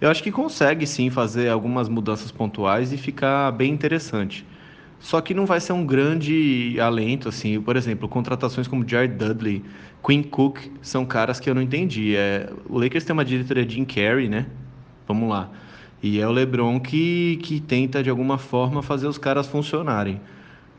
Eu 0.01 0.11
acho 0.11 0.23
que 0.23 0.31
consegue 0.33 0.87
sim 0.87 1.09
fazer 1.11 1.49
algumas 1.49 1.89
mudanças 1.89 2.31
pontuais 2.31 2.93
e 2.93 2.97
ficar 2.97 3.51
bem 3.53 3.73
interessante. 3.73 4.45
só 5.01 5.21
que 5.21 5.35
não 5.35 5.45
vai 5.45 5.61
ser 5.61 5.73
um 5.75 5.85
grande 5.85 6.79
alento, 6.81 7.29
assim. 7.29 7.61
Por 7.61 7.77
exemplo, 7.77 8.09
contratações 8.09 8.67
como 8.67 8.89
Jared 8.89 9.15
Dudley, 9.17 9.63
Quinn 10.07 10.23
Cook, 10.23 10.61
são 10.83 11.05
caras 11.05 11.39
que 11.39 11.49
eu 11.51 11.55
não 11.55 11.63
entendi. 11.63 12.17
É, 12.17 12.51
o 12.69 12.79
Lakers 12.79 13.05
tem 13.05 13.13
uma 13.13 13.25
diretoria 13.25 13.69
Jim 13.69 13.85
Carrey, 13.85 14.29
né? 14.29 14.47
Vamos 15.07 15.29
lá. 15.29 15.51
E 16.03 16.21
é 16.21 16.27
o 16.27 16.31
LeBron 16.31 16.81
que, 16.81 17.39
que 17.43 17.61
tenta, 17.61 18.03
de 18.03 18.11
alguma 18.11 18.39
forma, 18.39 18.83
fazer 18.83 19.07
os 19.07 19.19
caras 19.19 19.47
funcionarem. 19.47 20.21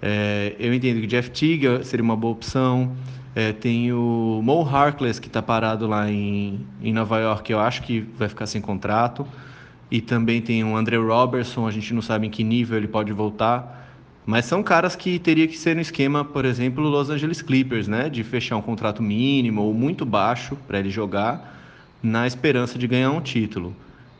É, 0.01 0.55
eu 0.59 0.73
entendo 0.73 1.01
que 1.01 1.07
Jeff 1.07 1.31
Teague 1.31 1.83
seria 1.83 2.03
uma 2.03 2.15
boa 2.15 2.33
opção. 2.33 2.95
É, 3.35 3.51
tem 3.51 3.91
o 3.91 4.39
Mo 4.41 4.63
Harkless, 4.63 5.19
que 5.19 5.27
está 5.27 5.41
parado 5.41 5.85
lá 5.85 6.09
em, 6.09 6.65
em 6.81 6.93
Nova 6.93 7.19
York, 7.19 7.51
eu 7.51 7.59
acho 7.59 7.81
que 7.83 7.99
vai 8.17 8.29
ficar 8.29 8.47
sem 8.47 8.61
contrato. 8.61 9.27
E 9.91 9.99
também 9.99 10.41
tem 10.41 10.63
o 10.63 10.75
André 10.75 10.95
Robertson, 10.95 11.67
a 11.67 11.71
gente 11.71 11.93
não 11.93 12.01
sabe 12.01 12.27
em 12.27 12.29
que 12.29 12.43
nível 12.45 12.77
ele 12.77 12.87
pode 12.87 13.11
voltar. 13.11 13.85
Mas 14.25 14.45
são 14.45 14.63
caras 14.63 14.95
que 14.95 15.19
teria 15.19 15.47
que 15.47 15.57
ser 15.57 15.75
no 15.75 15.81
esquema, 15.81 16.23
por 16.23 16.45
exemplo, 16.45 16.83
Los 16.87 17.09
Angeles 17.09 17.41
Clippers, 17.41 17.87
né? 17.87 18.09
De 18.09 18.23
fechar 18.23 18.55
um 18.55 18.61
contrato 18.61 19.03
mínimo 19.03 19.61
ou 19.61 19.73
muito 19.73 20.05
baixo 20.05 20.57
para 20.65 20.79
ele 20.79 20.89
jogar, 20.89 21.59
na 22.01 22.25
esperança 22.25 22.79
de 22.79 22.87
ganhar 22.87 23.11
um 23.11 23.21
título. 23.21 23.75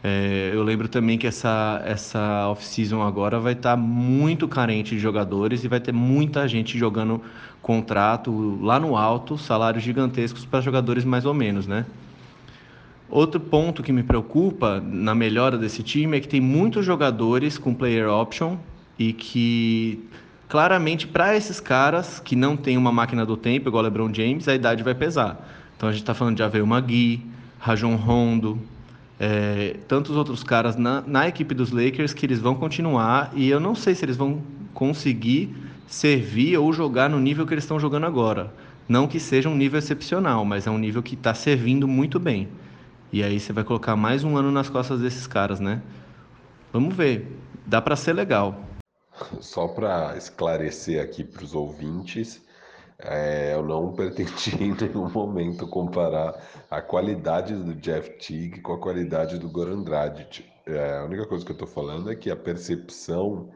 É, 0.07 0.51
eu 0.53 0.61
lembro 0.61 0.87
também 0.87 1.17
que 1.17 1.25
essa, 1.25 1.81
essa 1.83 2.47
off-season 2.49 3.01
agora 3.01 3.39
vai 3.39 3.53
estar 3.53 3.71
tá 3.71 3.75
muito 3.75 4.47
carente 4.47 4.93
de 4.93 4.99
jogadores 4.99 5.63
e 5.63 5.67
vai 5.67 5.79
ter 5.79 5.91
muita 5.91 6.47
gente 6.47 6.77
jogando 6.77 7.23
contrato 7.59 8.59
lá 8.61 8.79
no 8.79 8.95
alto, 8.95 9.35
salários 9.35 9.83
gigantescos 9.83 10.45
para 10.45 10.61
jogadores 10.61 11.03
mais 11.03 11.25
ou 11.25 11.33
menos, 11.33 11.65
né? 11.65 11.87
Outro 13.09 13.39
ponto 13.39 13.81
que 13.81 13.91
me 13.91 14.03
preocupa 14.03 14.79
na 14.79 15.15
melhora 15.15 15.57
desse 15.57 15.81
time 15.81 16.17
é 16.17 16.19
que 16.19 16.27
tem 16.27 16.39
muitos 16.39 16.85
jogadores 16.85 17.57
com 17.57 17.73
player 17.73 18.07
option 18.07 18.57
e 18.99 19.11
que 19.11 20.07
claramente 20.47 21.07
para 21.07 21.35
esses 21.35 21.59
caras 21.59 22.19
que 22.19 22.35
não 22.35 22.55
tem 22.55 22.77
uma 22.77 22.91
máquina 22.91 23.25
do 23.25 23.35
tempo 23.35 23.69
igual 23.69 23.83
LeBron 23.83 24.13
James, 24.13 24.47
a 24.47 24.53
idade 24.53 24.83
vai 24.83 24.93
pesar. 24.93 25.49
Então 25.75 25.89
a 25.89 25.91
gente 25.91 26.03
está 26.03 26.13
falando 26.13 26.35
de 26.35 26.43
Avel 26.43 26.67
Magui, 26.67 27.25
Rajon 27.57 27.95
Rondo, 27.95 28.61
é, 29.19 29.77
tantos 29.87 30.15
outros 30.15 30.43
caras 30.43 30.75
na, 30.75 31.01
na 31.01 31.27
equipe 31.27 31.53
dos 31.53 31.71
Lakers 31.71 32.13
que 32.13 32.25
eles 32.25 32.39
vão 32.39 32.55
continuar 32.55 33.31
e 33.33 33.49
eu 33.49 33.59
não 33.59 33.73
sei 33.73 33.95
se 33.95 34.03
eles 34.03 34.17
vão 34.17 34.41
conseguir 34.73 35.55
servir 35.87 36.57
ou 36.57 36.73
jogar 36.73 37.09
no 37.09 37.19
nível 37.19 37.45
que 37.45 37.53
eles 37.53 37.63
estão 37.63 37.79
jogando 37.79 38.05
agora. 38.05 38.53
Não 38.87 39.07
que 39.07 39.19
seja 39.19 39.49
um 39.49 39.55
nível 39.55 39.79
excepcional, 39.79 40.45
mas 40.45 40.67
é 40.67 40.71
um 40.71 40.77
nível 40.77 41.01
que 41.01 41.15
está 41.15 41.33
servindo 41.33 41.87
muito 41.87 42.19
bem. 42.19 42.47
E 43.11 43.23
aí 43.23 43.39
você 43.39 43.53
vai 43.53 43.63
colocar 43.63 43.95
mais 43.95 44.23
um 44.23 44.37
ano 44.37 44.51
nas 44.51 44.69
costas 44.69 44.99
desses 44.99 45.25
caras, 45.25 45.59
né? 45.59 45.81
Vamos 46.71 46.93
ver. 46.95 47.39
Dá 47.65 47.81
para 47.81 47.95
ser 47.95 48.13
legal. 48.13 48.63
Só 49.39 49.67
para 49.67 50.17
esclarecer 50.17 51.01
aqui 51.01 51.23
para 51.23 51.43
os 51.43 51.55
ouvintes, 51.55 52.41
é, 52.99 53.53
eu 53.53 53.63
não 53.63 53.91
pretendi 53.95 54.55
em 54.63 54.73
nenhum 54.73 55.09
momento 55.09 55.67
comparar 55.67 56.35
a 56.69 56.81
qualidade 56.81 57.55
do 57.55 57.75
Jeff 57.75 58.09
Teague 58.17 58.61
com 58.61 58.73
a 58.73 58.79
qualidade 58.79 59.37
do 59.37 59.49
Goran 59.49 59.83
Dragic. 59.83 60.45
É, 60.65 60.97
a 60.97 61.05
única 61.05 61.27
coisa 61.27 61.45
que 61.45 61.51
eu 61.51 61.55
estou 61.55 61.67
falando 61.67 62.11
é 62.11 62.15
que 62.15 62.31
a 62.31 62.35
percepção 62.35 63.51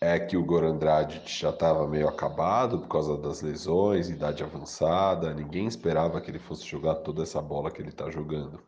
é 0.00 0.18
que 0.18 0.36
o 0.36 0.44
Goran 0.44 0.76
Dragic 0.76 1.26
já 1.26 1.50
estava 1.50 1.86
meio 1.88 2.08
acabado 2.08 2.80
por 2.80 2.88
causa 2.88 3.16
das 3.16 3.40
lesões, 3.40 4.10
idade 4.10 4.42
avançada, 4.42 5.32
ninguém 5.32 5.66
esperava 5.66 6.20
que 6.20 6.30
ele 6.30 6.38
fosse 6.38 6.66
jogar 6.66 6.96
toda 6.96 7.22
essa 7.22 7.40
bola 7.40 7.70
que 7.70 7.80
ele 7.80 7.88
está 7.88 8.10
jogando, 8.10 8.60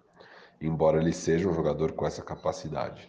embora 0.61 0.98
ele 0.98 1.12
seja 1.12 1.48
um 1.48 1.54
jogador 1.54 1.92
com 1.92 2.06
essa 2.06 2.22
capacidade. 2.22 3.08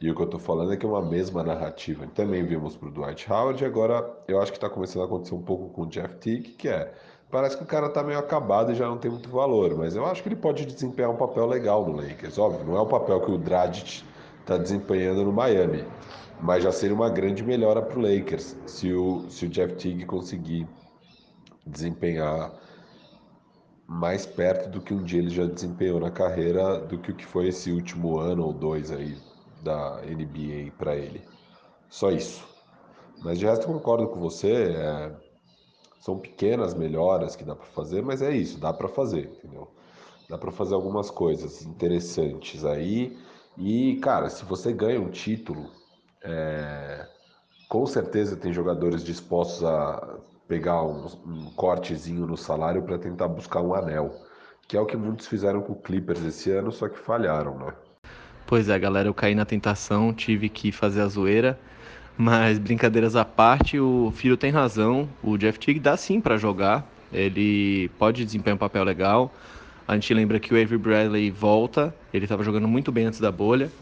E 0.00 0.10
o 0.10 0.14
que 0.14 0.20
eu 0.20 0.26
estou 0.26 0.40
falando 0.40 0.72
é 0.72 0.76
que 0.76 0.84
é 0.84 0.88
uma 0.88 1.02
mesma 1.02 1.42
narrativa. 1.42 2.06
Também 2.14 2.44
vimos 2.44 2.76
para 2.76 2.88
o 2.88 2.90
Dwight 2.90 3.30
Howard, 3.30 3.62
e 3.62 3.66
agora 3.66 4.04
eu 4.26 4.40
acho 4.40 4.52
que 4.52 4.58
está 4.58 4.68
começando 4.68 5.02
a 5.02 5.06
acontecer 5.06 5.34
um 5.34 5.42
pouco 5.42 5.68
com 5.68 5.82
o 5.82 5.86
Jeff 5.88 6.16
Teague, 6.16 6.50
que 6.50 6.68
é, 6.68 6.92
parece 7.30 7.56
que 7.56 7.62
o 7.62 7.66
cara 7.66 7.86
está 7.86 8.02
meio 8.02 8.18
acabado 8.18 8.72
e 8.72 8.74
já 8.74 8.86
não 8.86 8.98
tem 8.98 9.10
muito 9.10 9.28
valor, 9.28 9.76
mas 9.76 9.96
eu 9.96 10.04
acho 10.04 10.22
que 10.22 10.28
ele 10.28 10.36
pode 10.36 10.66
desempenhar 10.66 11.10
um 11.10 11.16
papel 11.16 11.46
legal 11.46 11.86
no 11.86 11.96
Lakers. 11.96 12.38
Óbvio, 12.38 12.64
não 12.66 12.76
é 12.76 12.80
o 12.80 12.86
papel 12.86 13.20
que 13.20 13.30
o 13.30 13.38
Dragic 13.38 14.04
está 14.40 14.56
desempenhando 14.56 15.24
no 15.24 15.32
Miami, 15.32 15.84
mas 16.40 16.62
já 16.62 16.72
seria 16.72 16.94
uma 16.94 17.08
grande 17.08 17.42
melhora 17.42 17.80
para 17.80 18.00
Lakers 18.00 18.56
se 18.66 18.92
o, 18.92 19.28
se 19.30 19.46
o 19.46 19.48
Jeff 19.48 19.74
Teague 19.74 20.04
conseguir 20.04 20.66
desempenhar 21.66 22.52
mais 23.86 24.26
perto 24.26 24.68
do 24.68 24.80
que 24.80 24.92
um 24.92 25.02
dia 25.02 25.20
ele 25.20 25.30
já 25.30 25.44
desempenhou 25.46 26.00
na 26.00 26.10
carreira 26.10 26.78
do 26.80 26.98
que 26.98 27.10
o 27.10 27.14
que 27.14 27.24
foi 27.24 27.48
esse 27.48 27.70
último 27.70 28.18
ano 28.18 28.44
ou 28.44 28.52
dois 28.52 28.90
aí 28.90 29.16
da 29.64 30.02
NBA 30.02 30.72
para 30.78 30.94
ele. 30.94 31.26
Só 31.88 32.10
isso. 32.10 32.46
Mas 33.22 33.38
de 33.38 33.46
resto 33.46 33.66
concordo 33.66 34.06
com 34.08 34.20
você. 34.20 34.74
É... 34.76 35.12
São 36.00 36.18
pequenas 36.18 36.74
melhoras 36.74 37.34
que 37.34 37.44
dá 37.44 37.56
para 37.56 37.66
fazer, 37.66 38.02
mas 38.02 38.20
é 38.20 38.30
isso, 38.30 38.60
dá 38.60 38.74
para 38.74 38.88
fazer, 38.88 39.24
entendeu? 39.38 39.70
Dá 40.28 40.36
para 40.36 40.52
fazer 40.52 40.74
algumas 40.74 41.10
coisas 41.10 41.62
interessantes 41.62 42.62
aí. 42.62 43.16
E, 43.56 43.96
cara, 44.02 44.28
se 44.28 44.44
você 44.44 44.70
ganha 44.72 45.00
um 45.00 45.10
título, 45.10 45.70
é... 46.22 47.08
com 47.70 47.86
certeza 47.86 48.36
tem 48.36 48.52
jogadores 48.52 49.02
dispostos 49.02 49.64
a 49.64 50.18
pegar 50.46 50.82
um, 50.84 51.06
um 51.26 51.50
cortezinho 51.52 52.26
no 52.26 52.36
salário 52.36 52.82
para 52.82 52.98
tentar 52.98 53.28
buscar 53.28 53.62
um 53.62 53.74
anel, 53.74 54.14
que 54.68 54.76
é 54.76 54.80
o 54.80 54.86
que 54.86 54.96
muitos 54.98 55.26
fizeram 55.26 55.62
com 55.62 55.72
o 55.72 55.80
Clippers 55.80 56.22
esse 56.22 56.50
ano, 56.50 56.70
só 56.70 56.86
que 56.86 56.98
falharam, 56.98 57.58
né? 57.58 57.74
Pois 58.46 58.68
é, 58.68 58.78
galera, 58.78 59.08
eu 59.08 59.14
caí 59.14 59.34
na 59.34 59.46
tentação, 59.46 60.12
tive 60.12 60.50
que 60.50 60.70
fazer 60.70 61.00
a 61.00 61.08
zoeira. 61.08 61.58
Mas 62.16 62.58
brincadeiras 62.58 63.16
à 63.16 63.24
parte, 63.24 63.78
o 63.80 64.12
filho 64.14 64.36
tem 64.36 64.50
razão. 64.50 65.08
O 65.22 65.36
Jeff 65.38 65.58
Teague 65.58 65.80
dá 65.80 65.96
sim 65.96 66.20
para 66.20 66.36
jogar. 66.36 66.86
Ele 67.12 67.90
pode 67.98 68.24
desempenhar 68.24 68.54
um 68.54 68.58
papel 68.58 68.84
legal. 68.84 69.34
A 69.88 69.94
gente 69.94 70.12
lembra 70.12 70.38
que 70.38 70.52
o 70.52 70.60
Avery 70.60 70.78
Bradley 70.78 71.30
volta. 71.30 71.94
Ele 72.12 72.26
estava 72.26 72.44
jogando 72.44 72.68
muito 72.68 72.92
bem 72.92 73.06
antes 73.06 73.18
da 73.18 73.32
bolha. 73.32 73.72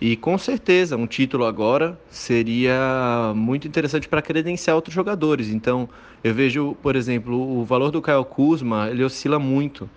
E 0.00 0.16
com 0.16 0.38
certeza, 0.38 0.96
um 0.96 1.06
título 1.06 1.44
agora 1.44 1.98
seria 2.10 3.32
muito 3.34 3.66
interessante 3.66 4.08
para 4.08 4.22
credenciar 4.22 4.76
outros 4.76 4.94
jogadores. 4.94 5.48
Então, 5.48 5.88
eu 6.22 6.32
vejo, 6.32 6.76
por 6.82 6.94
exemplo, 6.94 7.58
o 7.58 7.64
valor 7.64 7.90
do 7.90 8.00
Kyle 8.00 8.24
Kuzma, 8.24 8.88
ele 8.88 9.02
oscila 9.02 9.38
muito. 9.38 9.88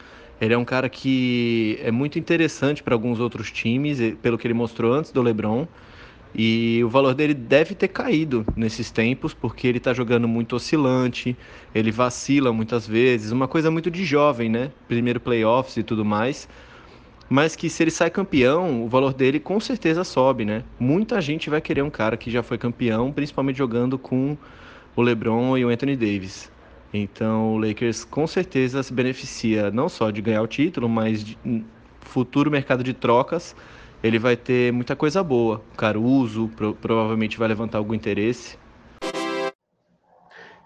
Ele 0.41 0.53
é 0.53 0.57
um 0.57 0.65
cara 0.65 0.87
que 0.87 1.77
é 1.83 1.91
muito 1.91 2.17
interessante 2.17 2.81
para 2.81 2.95
alguns 2.95 3.19
outros 3.19 3.51
times, 3.51 3.99
pelo 4.21 4.37
que 4.37 4.47
ele 4.47 4.53
mostrou 4.53 4.93
antes 4.93 5.11
do 5.11 5.21
LeBron. 5.21 5.67
E 6.33 6.81
o 6.83 6.89
valor 6.89 7.13
dele 7.15 7.33
deve 7.33 7.73
ter 7.73 7.87
caído 7.87 8.45
nesses 8.55 8.91
tempos, 8.91 9.33
porque 9.33 9.67
ele 9.67 9.79
está 9.79 9.93
jogando 9.93 10.27
muito 10.27 10.55
oscilante, 10.55 11.35
ele 11.73 11.91
vacila 11.91 12.53
muitas 12.53 12.87
vezes, 12.87 13.31
uma 13.31 13.47
coisa 13.47 13.71
muito 13.71 13.89
de 13.89 14.05
jovem, 14.05 14.47
né? 14.47 14.71
Primeiro 14.87 15.19
playoffs 15.19 15.75
e 15.77 15.83
tudo 15.83 16.05
mais. 16.05 16.47
Mas 17.27 17.55
que 17.55 17.69
se 17.69 17.83
ele 17.83 17.91
sai 17.91 18.09
campeão, 18.09 18.83
o 18.83 18.87
valor 18.87 19.13
dele 19.13 19.39
com 19.39 19.59
certeza 19.59 20.03
sobe, 20.03 20.45
né? 20.45 20.63
Muita 20.79 21.19
gente 21.19 21.49
vai 21.49 21.61
querer 21.61 21.81
um 21.81 21.89
cara 21.89 22.15
que 22.15 22.31
já 22.31 22.41
foi 22.41 22.57
campeão, 22.57 23.11
principalmente 23.11 23.57
jogando 23.57 23.97
com 23.97 24.37
o 24.95 25.01
LeBron 25.01 25.57
e 25.57 25.65
o 25.65 25.69
Anthony 25.69 25.95
Davis. 25.95 26.51
Então 26.93 27.53
o 27.53 27.57
Lakers 27.57 28.03
com 28.03 28.25
certeza 28.25 28.81
se 28.81 28.93
beneficia 28.93 29.69
não 29.69 29.87
só 29.87 30.09
de 30.09 30.21
ganhar 30.21 30.41
o 30.41 30.47
título, 30.47 30.89
mas 30.89 31.23
de 31.23 31.37
futuro 32.01 32.49
mercado 32.49 32.83
de 32.83 32.93
trocas 32.93 33.55
ele 34.03 34.17
vai 34.17 34.35
ter 34.35 34.71
muita 34.71 34.95
coisa 34.95 35.23
boa. 35.23 35.61
Caruso 35.75 36.49
pro, 36.55 36.73
provavelmente 36.73 37.37
vai 37.37 37.47
levantar 37.47 37.77
algum 37.77 37.93
interesse. 37.93 38.57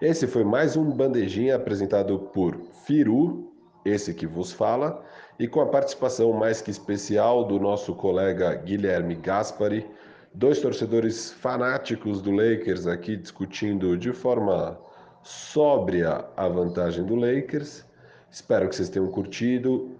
Esse 0.01 0.27
foi 0.27 0.43
mais 0.43 0.75
um 0.75 0.91
bandejinha 0.91 1.55
apresentado 1.55 2.19
por 2.19 2.59
Firu, 2.85 3.51
esse 3.85 4.13
que 4.13 4.27
vos 4.27 4.51
fala, 4.51 5.03
e 5.39 5.47
com 5.47 5.61
a 5.61 5.65
participação 5.65 6.31
mais 6.33 6.61
que 6.61 6.69
especial 6.69 7.45
do 7.45 7.59
nosso 7.59 7.95
colega 7.95 8.53
Guilherme 8.53 9.15
Gaspari, 9.15 9.85
dois 10.33 10.59
torcedores 10.59 11.31
fanáticos 11.31 12.21
do 12.21 12.31
Lakers 12.31 12.85
aqui 12.85 13.15
discutindo 13.15 13.97
de 13.97 14.11
forma 14.11 14.77
sóbria 15.23 16.25
a 16.35 16.47
vantagem 16.47 17.03
do 17.05 17.15
Lakers. 17.15 17.85
Espero 18.29 18.67
que 18.67 18.75
vocês 18.75 18.89
tenham 18.89 19.07
curtido. 19.07 19.91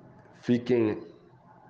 Fiquem 0.42 1.02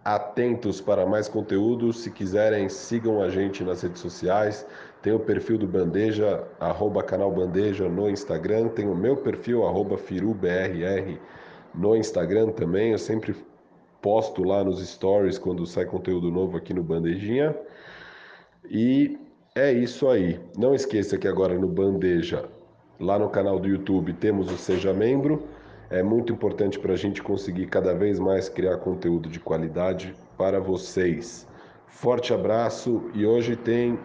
atentos 0.04 0.82
para 0.82 1.06
mais 1.06 1.30
conteúdo. 1.30 1.94
Se 1.94 2.10
quiserem, 2.10 2.68
sigam 2.68 3.22
a 3.22 3.30
gente 3.30 3.63
nas 3.63 3.82
redes 3.82 4.02
sociais. 4.02 4.66
Tem 5.02 5.13
o 5.13 5.20
perfil 5.20 5.58
do 5.58 5.68
Bandeja, 5.68 6.44
arroba 6.60 7.04
canal 7.04 7.32
Bandeja 7.32 7.88
no 7.88 8.10
Instagram. 8.10 8.70
Tem 8.70 8.88
o 8.88 8.96
meu 8.96 9.18
perfil, 9.18 9.66
arroba 9.66 9.98
FiruBRR 9.98 11.20
no 11.76 11.96
Instagram 11.96 12.50
também. 12.50 12.92
Eu 12.92 12.98
sempre 12.98 13.36
posto 14.02 14.44
lá 14.44 14.63
nos 14.63 14.86
stories 14.86 15.38
quando 15.38 15.66
sai 15.66 15.86
conteúdo 15.86 16.32
novo 16.32 16.58
aqui 16.58 16.74
no 16.74 16.84
Bandejinha. 16.84 17.56
E 18.70 19.18
é 19.56 19.72
isso 19.72 20.10
aí. 20.10 20.39
Não 20.58 20.74
esqueça 20.74 21.18
que 21.18 21.28
agora 21.28 21.54
no 21.54 21.68
Bandeja 21.68 22.50
Lá 23.00 23.18
no 23.18 23.30
canal 23.30 23.60
do 23.60 23.68
YouTube 23.68 24.14
temos 24.14 24.52
o 24.52 24.58
Seja 24.58 24.94
Membro. 24.94 25.44
É 25.90 26.04
muito 26.04 26.32
importante 26.32 26.80
para 26.80 26.94
a 26.94 26.96
gente 26.96 27.22
conseguir 27.22 27.68
cada 27.68 27.94
vez 27.94 28.20
mais 28.20 28.50
criar 28.50 28.78
conteúdo 28.78 29.30
de 29.30 29.40
qualidade 29.40 30.16
para 30.38 30.60
vocês. 30.60 31.48
Forte 31.88 32.34
abraço 32.34 33.10
e 33.14 33.26
hoje 33.26 33.56
tem 33.56 34.00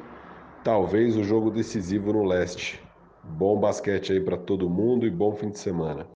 talvez 0.64 1.16
o 1.16 1.24
jogo 1.24 1.50
decisivo 1.50 2.12
no 2.12 2.24
leste. 2.24 2.82
Bom 3.22 3.58
basquete 3.58 4.12
aí 4.12 4.20
para 4.20 4.36
todo 4.36 4.70
mundo 4.70 5.06
e 5.06 5.10
bom 5.10 5.34
fim 5.34 5.50
de 5.50 5.58
semana. 5.58 6.06